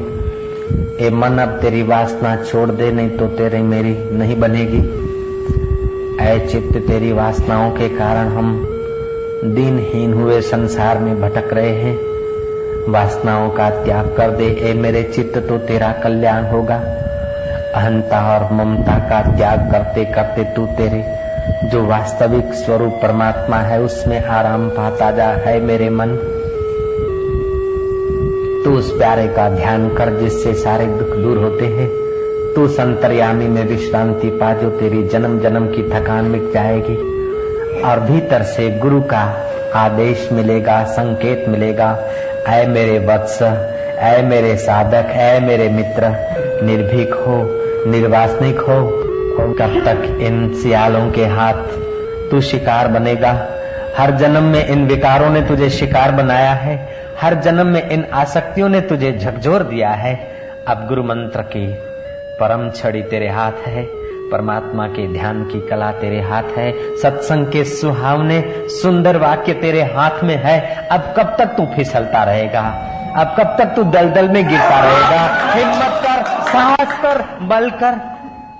ए 1.05 1.09
मन 1.09 1.37
अब 1.37 1.49
तेरी 1.49 1.83
वासना 1.83 2.35
छोड़ 2.43 2.69
दे, 2.71 2.91
नहीं 2.91 3.09
तो 3.09 3.27
तेरे 3.27 3.61
मेरी 3.61 4.17
नहीं 4.17 4.39
बनेगी। 4.39 4.79
ऐ 6.21 6.47
चित्त 6.47 6.77
तेरी 6.77 7.11
वासनाओं 7.11 7.71
के 7.71 7.89
कारण 7.89 8.27
हम 8.27 8.67
दीनहीन 9.45 10.13
हुए 10.13 10.41
संसार 10.41 10.99
में 10.99 11.21
भटक 11.21 11.53
रहे 11.53 11.71
हैं। 11.71 11.95
वासनाओं 12.91 13.49
का 13.49 13.69
त्याग 13.69 14.05
कर 14.17 14.31
दे, 14.31 14.47
ए 14.61 14.73
मेरे 14.73 15.03
चित्त 15.03 15.37
तो 15.37 15.57
तेरा 15.57 15.91
कल्याण 15.91 16.45
होगा। 16.45 16.75
अहंता 17.75 18.21
और 18.35 18.53
ममता 18.53 18.97
का 18.99 19.21
त्याग 19.37 19.71
करते 19.71 20.05
करते 20.05 20.43
तू 20.43 20.65
तेरे 20.65 21.03
जो 21.69 21.85
वास्तविक 21.85 22.53
स्वरूप 22.53 22.93
परमात्मा 22.93 23.57
है, 23.57 23.81
उसमें 23.81 24.25
आराम 24.25 24.69
पाता 24.69 25.11
जा, 25.11 25.27
है 25.27 25.59
मेरे 25.59 25.89
मन। 25.89 26.33
तू 28.67 28.73
उस 28.73 28.97
प्यारे 28.97 29.27
का 29.27 29.49
ध्यान 29.49 29.89
कर 29.89 30.09
जिससे 30.09 30.53
सारे 30.53 30.85
दुख 30.85 31.17
दूर 31.17 31.37
होते 31.37 31.65
हैं। 31.65 31.87
तू 32.55 32.67
संतरयामी 32.67 33.47
में 33.47 33.67
विश्रांति 33.67 34.29
पा 34.29 34.53
जो 34.53 34.69
तेरी 34.69 35.07
जन्म 35.07 35.39
जन्म 35.39 35.67
की 35.67 35.83
थकान 35.83 36.25
मिट 36.25 36.53
जाएगी। 36.53 36.95
और 37.81 37.99
भीतर 37.99 38.43
से 38.43 38.69
गुरु 38.69 39.01
का 39.01 39.51
आदेश 39.75 40.29
मिलेगा, 40.31 40.83
संकेत 40.83 41.45
मिलेगा। 41.49 41.99
ऐ 42.47 42.65
मेरे 42.65 42.99
वत्स, 42.99 43.41
ऐ 43.97 44.21
मेरे 44.21 44.57
साधक, 44.57 45.05
ऐ 45.11 45.39
मेरे 45.39 45.69
मित्र, 45.69 46.07
निर्भीक 46.65 47.13
हो, 47.13 47.49
निर्वासनिक 47.91 48.59
हो। 48.59 48.89
कब 49.39 49.81
तक 49.85 50.19
इन 50.21 50.53
सियालों 50.53 51.11
के 51.11 51.25
हाथ 51.25 51.63
तू 52.31 52.41
शिकार 52.41 52.87
बनेगा? 52.87 53.47
हर 53.97 54.11
जन्म 54.11 54.43
में 54.43 54.67
इन 54.67 54.87
विकारों 54.87 55.29
ने 55.29 55.41
तुझे 55.41 55.69
शिकार 55.69 56.11
बनाया 56.11 56.51
है। 56.51 56.96
हर 57.21 57.33
जन्म 57.33 57.67
में 57.67 57.89
इन 57.89 58.05
आसक्तियों 58.13 58.69
ने 58.69 58.81
तुझे 58.81 59.11
झकझोर 59.11 59.63
दिया 59.63 59.89
है। 59.89 60.15
अब 60.67 60.87
गुरु 60.87 61.03
मंत्र 61.03 61.41
की 61.41 61.67
परम 62.39 62.69
छड़ी 62.69 63.01
तेरे 63.01 63.29
हाथ 63.29 63.67
है, 63.67 63.83
परमात्मा 64.31 64.87
के 64.87 65.13
ध्यान 65.13 65.43
की 65.43 65.67
कला 65.67 65.91
तेरे 65.91 66.21
हाथ 66.21 66.43
है, 66.43 66.73
सत्संग 67.01 67.47
के 67.47 67.63
सुहावने, 67.63 68.43
सुंदर 68.57 69.17
वाक्य 69.17 69.53
तेरे 69.53 69.81
हाथ 69.81 70.23
में 70.23 70.35
है। 70.35 70.87
अब 70.91 71.13
कब 71.17 71.35
तक 71.39 71.45
तू 71.45 71.65
फिसलता 71.65 72.23
रहेगा? 72.23 72.61
अब 73.17 73.35
कब 73.39 73.55
तक 73.57 73.65
तू 73.65 73.83
दलदल 73.83 74.29
में 74.29 74.47
गिरता 74.47 74.79
रहेगा? 74.79 75.51
हिम्मत 75.53 76.01
कर, 76.03 76.23
साहस 76.43 76.99
कर, 77.01 77.45
बल 77.45 77.69
कर। 77.69 77.99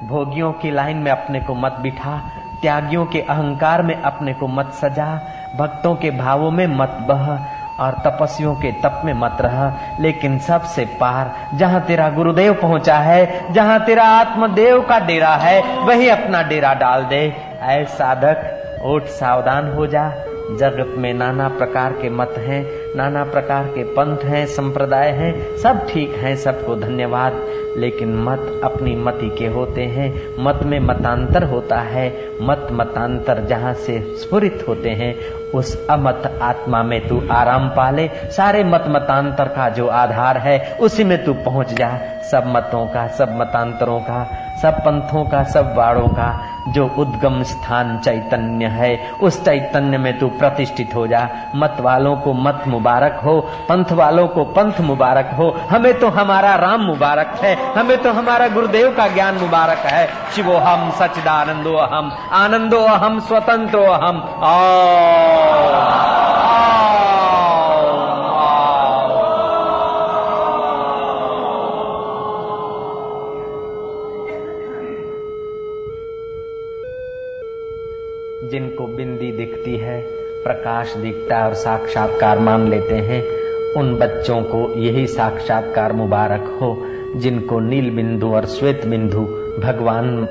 भोगियों 0.08 0.52
की 0.52 0.72
लाइन 0.72 0.98
में 0.98 1.12
अपने 1.12 1.40
को 1.40 1.56
मत 1.56 1.76
बिठा, 1.82 2.32
त्यागियों 2.62 3.06
के 3.06 3.20
अहंकार 3.22 3.82
में 3.82 4.02
अपने 4.02 4.34
को 4.34 4.48
मत 4.48 4.74
सजा, 4.74 5.22
भक्तों 5.58 5.96
के 5.96 6.12
भावों 6.12 6.52
में 6.52 6.68
मत 6.68 6.98
बह। 7.02 7.57
और 7.80 7.92
तपस्वियों 7.92 8.56
के 8.56 8.72
तप 8.72 9.02
में 9.06 9.14
मत 9.14 9.38
रह, 9.42 9.74
लेकिन 10.00 10.40
सबसे 10.40 10.86
पार, 10.86 11.36
जहाँ 11.54 11.82
तेरा 11.82 12.10
गुरुदेव 12.10 12.54
पहुँचा 12.54 12.98
है, 12.98 13.54
जहाँ 13.54 13.86
तेरा 13.86 14.04
आत्मदेव 14.04 14.82
का 14.82 15.00
डेरा 15.00 15.36
है, 15.36 15.78
वही 15.78 16.10
अपना 16.10 16.42
डेरा 16.42 16.74
डाल 16.74 17.04
दे। 17.04 17.36
ऐ 17.62 17.86
साधक, 17.86 18.64
ओठ 18.84 19.04
सावधान 19.04 19.74
हो 19.74 19.88
जा। 19.88 20.12
जगत 20.48 20.96
में 20.98 21.14
नाना 21.14 21.48
प्रकार 21.48 21.92
के 21.92 22.10
मत 22.10 22.36
हैं। 22.38 22.66
नाना 22.98 23.24
प्रकार 23.24 23.64
के 23.64 23.84
पंथ 23.84 24.18
हैं, 24.18 24.46
संप्रदाय 24.46 25.10
हैं, 25.10 25.58
सब 25.58 25.88
ठीक 25.88 26.16
हैं, 26.16 26.36
सबको 26.36 26.76
धन्यवाद। 26.76 27.48
लेकिन 27.78 28.16
मत 28.16 28.62
अपनी 28.64 28.96
मति 28.96 29.36
के 29.40 29.48
होते 29.48 29.84
हैं। 29.84 30.36
मत 30.40 30.60
में 30.64 30.80
मतांतर 30.80 31.44
होता 31.44 31.80
है। 31.80 32.32
मत 32.42 32.68
मतांतर 32.72 33.44
जहाँ 33.44 33.74
से 33.74 34.02
स्फुरित 34.02 34.66
होते 34.68 34.90
हैं, 34.90 35.16
उस 35.56 35.88
अमत 35.88 36.40
आत्मा 36.42 36.84
में 36.84 37.08
तू 37.08 37.24
आराम 37.32 37.70
पाले। 37.70 38.08
सारे 38.08 38.64
मत 38.64 38.84
मतांतर 38.88 39.48
का 39.48 39.70
जो 39.70 39.88
आधार 39.88 40.38
है, 40.38 40.78
उसी 40.82 41.04
में 41.04 41.24
तू 41.24 41.34
पहुँच 41.34 41.74
जा। 41.74 41.98
सब 42.32 42.44
मतों 42.46 42.86
का, 42.86 43.08
सब 43.08 43.38
मतांतरों 43.38 44.00
का, 44.00 44.32
सब 44.62 44.74
पंथों 44.74 45.26
का, 45.26 45.44
सब 45.44 45.74
बाड़ों 45.74 46.08
का 46.08 46.57
जो 46.68 46.86
उद्गम 46.98 47.42
स्थान 47.44 47.98
चैतन्य 47.98 48.66
है, 48.66 49.12
उस 49.22 49.44
चैतन्य 49.46 49.98
में 49.98 50.18
तू 50.20 50.28
प्रतिष्ठित 50.30 50.96
हो 50.96 51.06
जा। 51.08 51.28
मत 51.56 51.78
वालों 51.80 52.16
को 52.16 52.34
मत 52.34 52.64
मुबारक 52.68 53.20
हो, 53.24 53.40
पंथ 53.70 53.92
वालों 53.92 54.28
को 54.28 54.44
पंथ 54.44 54.82
मुबारक 54.82 55.32
हो। 55.38 55.50
हमें 55.70 55.94
तो 56.00 56.10
हमारा 56.10 56.56
राम 56.56 56.82
मुबारक 56.82 57.40
है, 57.44 57.56
हमें 57.74 57.98
तो 57.98 58.12
हमारा 58.12 58.48
गुरुदेव 58.48 58.92
का 58.92 59.08
ज्ञान 59.08 59.36
मुबारक 59.36 59.78
है। 59.78 60.08
शिवो 60.36 60.58
हम 60.58 60.90
सचिदानंदो 60.92 61.74
अहम 61.74 62.12
आनंदो 62.34 62.80
अहम 62.80 63.20
स्वतंत्रो 63.20 63.84
अहम 63.84 64.22
जिनको 78.58 78.88
बिंदी 78.88 79.32
दिखती 79.32 79.78
है, 79.78 80.02
प्रकाश 80.44 80.94
दिखता 80.94 81.38
है 81.38 81.44
और 81.44 81.54
साक्षात्कार 81.54 82.40
मान 82.40 82.70
लेते 82.70 82.96
हैं। 82.96 83.24
उन 83.74 83.96
बच्चों 83.96 84.42
को 84.42 84.74
यही 84.78 85.08
साक्षात्कार 85.08 85.94
मुबारक 85.94 86.60
हो, 86.62 86.88
जिनको 87.16 87.60
नील 87.60 87.90
बिंदु 87.90 88.28
और 88.28 88.46
श्वेत 88.46 88.86
बिंदु 88.86 89.20
भगवान 89.62 90.28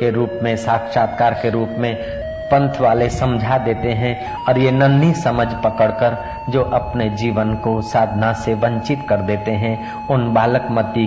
के 0.00 0.10
रूप 0.10 0.30
में, 0.42 0.56
साक्षात्कार 0.56 1.34
के 1.34 1.50
रूप 1.50 1.68
में 1.78 2.17
पंथ 2.50 2.80
वाले 2.80 3.08
समझा 3.10 3.58
देते 3.58 3.92
हैं 3.92 4.16
और 4.44 4.58
ये 4.58 4.70
नन्ही 4.70 5.12
समझ 5.14 5.46
पकड़कर 5.64 6.16
जो 6.48 6.62
अपने 6.62 7.08
जीवन 7.10 7.54
को 7.54 7.80
साधना 7.82 8.32
से 8.32 8.54
वंचित 8.54 9.06
कर 9.08 9.20
देते 9.22 9.50
हैं, 9.52 10.06
उन 10.06 10.32
बालक 10.34 10.68
मती 10.70 11.06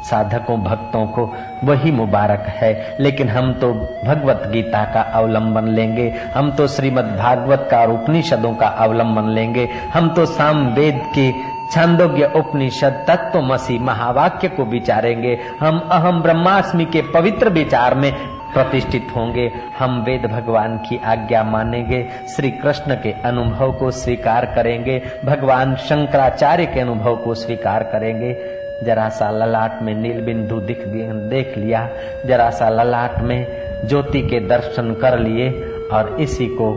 साधकों, 0.00 0.56
भक्तों 0.62 1.06
को 1.06 1.24
वही 1.64 1.90
मुबारक 1.92 2.46
है। 2.48 2.96
लेकिन 3.00 3.28
हम 3.28 3.52
तो 3.52 3.72
भगवत 4.04 4.42
गीता 4.46 4.84
का 4.84 5.00
अवलंबन 5.00 5.68
लेंगे, 5.68 6.08
हम 6.34 6.50
तो 6.50 6.66
श्रीमद् 6.66 7.16
भागवत 7.18 7.68
का 7.70 7.80
और 7.80 7.90
उपनिषदों 7.92 8.54
का 8.54 8.66
अवलंबन 8.66 9.28
लेंगे, 9.28 9.68
हम 9.94 10.08
तो 10.08 10.26
साम 10.26 10.66
वेद 10.66 11.02
के 11.14 11.30
छांदोग्य 11.72 12.32
उपनिषद 12.36 13.04
तत्व 13.08 13.40
मसी 13.42 13.78
महावाक्य 13.78 14.48
को 14.48 14.64
विचारेंगे, 14.64 15.38
हम 15.60 15.78
अहम 15.92 16.22
ब्रह्मास्मि 16.22 16.84
के 16.84 17.02
पवित्र 17.14 17.48
विचार 17.48 17.94
में 17.94 18.12
प्रतिष्ठित 18.54 19.06
होंगे। 19.16 19.50
हम 19.78 20.02
वेद 20.02 20.26
भगवान 20.26 20.76
की 20.78 21.00
आज्ञा 21.04 21.42
मानेंगे। 21.42 22.08
श्री 22.36 22.50
कृष्ण 22.50 22.94
के 22.94 23.12
अनुभव 23.12 23.72
को 23.72 23.90
स्वीकार 23.90 24.44
करेंगे। 24.44 25.02
भगवान 25.24 25.74
शंकराचार्य 25.76 26.66
के 26.66 26.80
अनुभव 26.80 27.16
को 27.16 27.34
स्वीकार 27.34 27.82
करेंगे। 27.82 28.32
जरा 28.84 29.08
सा 29.08 29.30
ललाट 29.30 29.82
में 29.82 29.94
नील 29.94 30.20
बिंदु 30.20 30.60
दिख 30.60 30.84
देख 30.86 31.58
लिया। 31.58 31.88
जरा 32.26 32.50
सा 32.50 32.68
ललाट 32.70 33.18
में 33.18 33.46
ज्योति 33.84 34.20
के 34.20 34.40
दर्शन 34.40 34.94
कर 34.94 35.18
लिए 35.18 35.50
और 35.92 36.16
इसी 36.20 36.46
को 36.46 36.74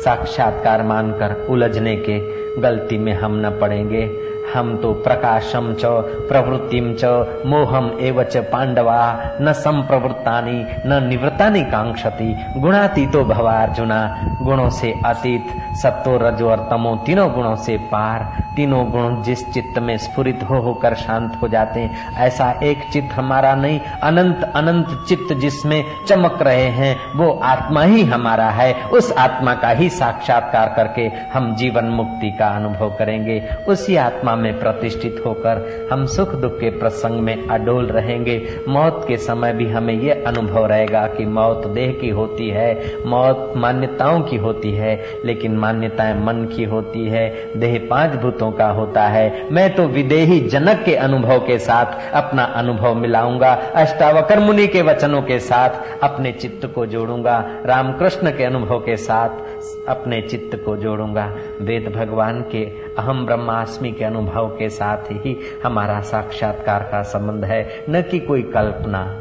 साक्षात्कार 0.00 0.82
मानकर 0.82 1.46
उलझने 1.50 1.96
के 1.96 2.18
गलती 2.60 2.98
में 2.98 3.12
हम 3.12 3.46
न 3.46 3.50
पड़ेंगे। 3.60 4.06
हम 4.54 4.76
तो 4.76 4.92
प्रकाशम 4.92 5.74
च, 5.74 5.84
प्रवृत्तिम 6.28 6.96
च, 6.98 7.04
मोहम 7.46 7.98
एव 8.00 8.22
च 8.22 8.36
पांडवा। 8.36 9.20
न 9.40 9.52
संप्रवृत्तानि, 9.52 10.66
न 10.86 11.04
निवृत्तानि 11.08 11.62
कांक्षति 11.62 12.46
गुणातीतो 12.56 13.24
भवार्जुना। 13.24 14.20
गुणों 14.42 14.70
से 14.70 14.94
अतीत, 15.06 15.46
सत्तो 15.72 16.16
रजो 16.16 16.50
और 16.50 16.68
तमो 16.70 17.02
तीनों 17.06 17.32
गुणों 17.32 17.56
से 17.56 17.76
पार। 17.76 18.44
तीनों 18.56 18.90
गुण 18.90 19.22
जिस 19.22 19.52
चित्त 19.52 19.78
में 19.78 19.96
स्फुरित 19.96 20.40
हो 20.50 20.56
होकर 20.56 20.94
शांत 20.94 21.38
हो 21.42 21.48
जाते 21.48 21.80
हैं, 21.80 22.16
ऐसा 22.16 22.60
एक 22.62 22.78
चित्त 22.92 23.14
हमारा 23.14 23.54
नहीं, 23.54 23.80
अनंत 24.02 24.52
अनंत 24.54 25.04
चित्त 25.08 25.34
जिसमें 25.34 25.84
चमक 26.08 26.38
रहे 26.42 26.64
हैं, 26.64 26.96
वो 27.16 27.40
आत्मा 27.42 27.82
ही 27.82 28.04
हमारा 28.04 28.48
है। 28.50 28.74
उस 28.74 29.12
आत्मा 29.12 29.54
का 29.54 29.68
ही 29.68 29.88
साक्षात्कार 29.88 30.72
करके 30.76 31.10
हम 31.34 31.54
जीवन 31.54 31.84
मुक्ति 31.84 32.30
का 32.30 32.46
अनुभव 32.46 32.90
करेंगे। 32.90 33.48
उसी 33.68 33.96
आत्मा 33.96 34.33
में 34.36 34.58
प्रतिष्ठित 34.60 35.22
होकर 35.26 35.88
हम 35.92 36.06
सुख 36.06 36.34
दुख 36.34 36.58
के 36.60 36.70
प्रसंग 36.70 37.20
में 37.20 37.46
अडोल 37.48 37.86
रहेंगे। 37.86 38.36
मौत 38.68 39.04
के 39.08 39.16
समय 39.16 39.52
भी 39.52 39.66
हमें 39.66 39.94
ये 39.94 40.12
अनुभव 40.26 40.66
रहेगा 40.66 41.06
कि 41.06 41.26
मौत 41.26 41.66
देह 41.66 41.92
की 41.92 42.08
होती 42.08 42.48
है, 42.48 42.96
मौत 43.06 43.52
मान्यताओं 43.56 44.20
की 44.20 44.36
होती 44.36 44.72
है, 44.72 44.94
लेकिन 45.24 45.56
मान्यताएँ 45.56 46.14
मन 46.24 46.44
की 46.56 46.64
होती 46.64 47.06
है, 47.08 47.28
देह 47.56 47.78
पाँच 47.90 48.14
भूतों 48.14 48.50
का 48.52 48.68
होता 48.70 49.06
है। 49.08 49.52
मैं 49.52 49.74
तो 49.74 49.86
विदेही 49.88 50.40
जनक 50.40 50.82
के 50.84 50.94
अनुभव 50.96 51.38
के 51.38 51.58
साथ 51.58 52.12
अपना 52.12 52.44
अनुभव 52.44 52.94
मिलाऊँगा 52.94 53.52
अष्टावकर 53.74 54.40
मुनि 54.40 54.66
के 54.66 54.82
वचनों 54.82 55.22
के 55.22 55.38
साथ 55.38 56.02
अपने 56.02 56.32
चित्त 56.32 56.66
को 56.74 56.86
जोड़ूँगा, 56.86 57.38
रामकृष्ण 57.66 58.30
के 58.30 58.44
अनुभव 58.44 58.78
के 58.78 58.96
साथ 58.96 59.88
अपने 59.88 60.20
चित्त 60.22 60.56
को 60.64 60.76
जोड़ूँगा। 60.76 61.24
वेद 61.60 61.92
भगवान 61.96 62.40
के 62.52 62.64
अहम 62.98 63.26
ब्रह्मास्मि 63.26 63.92
के 63.92 64.04
अनुभव 64.04 64.48
के 64.48 64.68
साथ 64.68 65.10
ही 65.10 65.38
हमारा 65.64 66.00
साक्षात्कार 66.00 66.82
का 66.82 67.02
संबंध 67.02 67.44
है, 67.44 67.84
न 67.90 68.02
कि 68.02 68.18
कोई 68.18 68.42
कल्पना। 68.42 69.20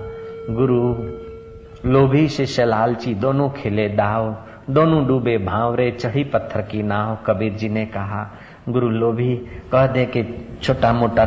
गुरु, 0.49 0.95
लोभी, 1.89 2.27
शिष्य, 2.27 2.65
लालची, 2.65 3.15
दोनों 3.15 3.49
खिले 3.49 3.89
दाव, 3.89 4.37
दोनों 4.69 5.07
डूबे 5.07 5.37
भावरे, 5.37 5.91
चढ़ी 5.91 6.23
पत्थर 6.23 6.61
की 6.61 6.83
नाव, 6.83 7.17
कबीर 7.25 7.53
जी 7.53 7.69
ने 7.69 7.85
कहा, 7.85 8.31
गुरु 8.69 8.89
लोभी, 8.89 9.35
कह 9.71 9.87
दे 9.87 10.05
कि 10.05 10.47
छोटा 10.61 10.93
मोटा 10.93 11.25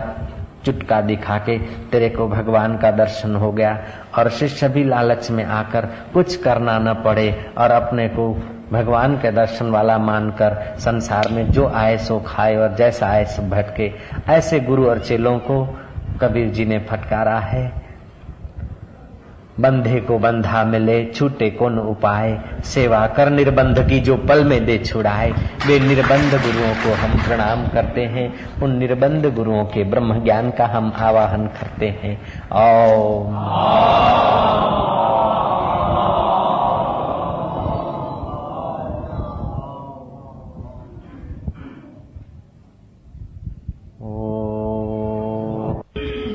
चुटका 0.66 1.00
दिखा 1.00 1.38
के 1.38 1.58
तेरे 1.92 2.08
को 2.08 2.28
भगवान 2.28 2.76
का 2.78 2.90
दर्शन 2.90 3.36
हो 3.36 3.52
गया। 3.52 3.78
और 4.18 4.30
शिष्य 4.30 4.68
भी 4.68 4.84
लालच 4.84 5.30
में 5.30 5.44
आकर 5.44 5.88
कुछ 6.14 6.36
करना 6.36 6.78
न 6.78 6.94
पड़े 7.04 7.30
और 7.58 7.70
अपने 7.70 8.08
को 8.08 8.32
भगवान 8.72 9.16
के 9.16 9.30
दर्शन 9.30 9.66
वाला 9.66 9.98
मानकर 9.98 10.54
संसार 10.78 11.28
में 11.28 11.50
जो 11.50 11.68
आए 11.68 11.96
सो 11.98 12.18
खाए 12.26 12.56
और 12.56 12.74
जैसा 12.74 13.06
आए 13.06 13.24
सो 13.24 13.42
भटके। 13.42 13.92
ऐसे 14.28 14.60
गुरु 14.60 14.88
और 14.88 14.98
चेलों 14.98 15.38
को 15.38 15.64
कबीर 16.20 16.48
जी 16.48 16.64
ने 16.64 16.78
फटकारा 16.78 17.38
है। 17.38 17.85
बंधे 19.60 20.00
को 20.00 20.18
बंधा 20.18 20.64
मिले, 20.64 21.06
छूटे 21.06 21.50
को 21.50 21.68
न 21.68 21.78
उपाय? 21.78 22.40
सेवा 22.64 23.06
कर 23.06 23.30
निर्बंध 23.30 23.88
की 23.88 24.00
जो 24.00 24.16
पल 24.16 24.44
में 24.44 24.66
दे 24.66 24.78
छुड़ाए। 24.78 25.30
वे 25.66 25.80
निर्बंध 25.80 26.34
गुरुओं 26.34 26.74
को 26.74 26.94
हम 26.94 27.10
प्रणाम 27.28 27.66
करते 27.66 28.00
हैं। 28.00 28.34
उन 28.62 28.76
निर्बंध 28.76 29.34
गुरुओं 29.34 29.64
के 29.64 29.84
ब्रह्म 29.84 30.24
ज्ञान 30.24 30.50
का 30.50 30.66
हम 30.66 30.92
आवाहन 30.98 31.46
करते 31.46 31.86
हैं। 31.86 32.20
ओम। 32.52 33.36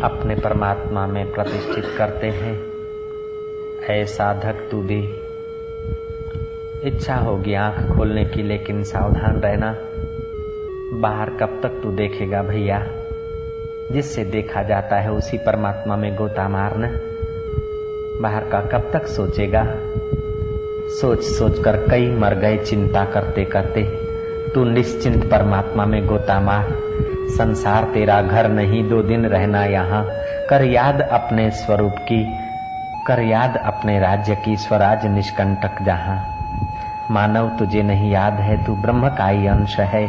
अपने 0.04 0.36
परमात्मा 0.36 1.08
में 1.08 1.34
प्रतिष्ठित 1.34 1.86
करते 1.98 2.28
हैं। 2.28 2.71
ऐ 3.90 4.06
साधक, 4.06 4.68
तू 4.72 4.82
भी। 4.82 5.22
इच्छा 6.84 7.16
होगी 7.16 7.54
आँख 7.54 7.98
खोलने 7.98 8.26
की, 8.26 8.44
लेकिन 8.44 8.84
सावधान 8.84 9.42
रहना। 9.42 9.76
बाहर 10.94 11.30
कब 11.30 11.60
तक 11.64 11.70
तू 11.70 11.92
देखेगा 11.92 12.42
भैया? 12.42 12.88
जिससे 13.92 14.24
देखा 14.24 14.64
जाता 14.64 14.96
है, 14.96 15.12
उसी 15.12 15.38
परमात्मा 15.38 15.96
में 15.96 16.16
गोता 16.16 16.50
मारना। 16.50 16.88
बाहर 18.22 18.44
का 18.44 18.62
कब 18.62 18.90
तक 18.94 19.08
सोचेगा? 19.08 19.76
सोच 21.02 21.24
सोच 21.24 21.64
कर 21.64 21.88
कई 21.90 22.12
मर 22.12 22.36
गए 22.36 22.58
चिंता 22.58 23.06
करते 23.06 23.46
करते। 23.46 23.84
तू 24.56 24.64
निश्चिंत 24.64 25.32
परमात्मा 25.32 25.86
में 25.86 26.08
गोता 26.08 26.40
मार। 26.40 26.68
संसार 27.30 27.84
तेरा 27.84 28.22
घर 28.22 28.50
नहीं, 28.50 28.90
दो 28.90 29.02
दिन 29.02 29.26
रहना 29.26 29.66
यहाँ। 29.66 30.10
कर 30.50 30.64
याद 30.64 31.02
अपने 31.02 31.52
स्वरूप 31.52 31.96
की। 31.98 32.51
कर 33.08 33.20
याद 33.20 33.56
अपने 33.58 34.00
राज्य 34.00 34.36
की 34.36 34.56
स्वराज 34.56 35.06
निष्कंटक 35.06 35.82
जहाँ। 35.82 36.38
मानव 37.12 37.50
तुझे 37.50 37.82
नहीं 37.84 38.12
याद 38.12 38.34
है, 38.34 38.64
तू 38.64 38.76
ब्रह्म 38.76 39.10
का 39.10 39.28
ही 39.28 39.48
अंश 39.48 39.80
है। 39.80 40.08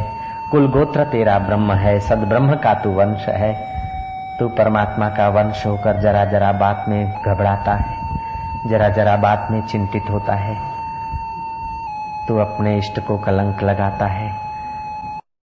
कुल 0.51 0.69
गोत्र 0.69 1.05
तेरा 1.05 1.39
ब्रह्म 1.39 1.73
है 1.73 1.99
सद 2.01 2.19
ब्रह्म 2.19 2.55
का 2.55 2.75
तू 2.75 2.91
वंश 2.91 3.29
है। 3.29 3.53
तू 4.39 4.49
परमात्मा 4.49 5.09
का 5.09 5.29
वंश 5.29 5.67
होकर 5.67 6.01
जरा 6.01 6.25
जरा 6.25 6.53
बात 6.53 6.85
में 6.89 7.11
घबराता 7.11 7.75
है 7.75 7.97
जरा 8.67 8.89
जरा 8.89 9.17
बात 9.17 9.49
में 9.51 9.61
चिंतित 9.63 10.11
होता 10.11 10.35
है। 10.35 10.57
तू 12.29 12.39
अपने 12.39 12.77
इष्ट 12.77 13.01
को 13.01 13.19
कलंक 13.19 13.63
लगाता 13.63 14.07
है 14.07 14.42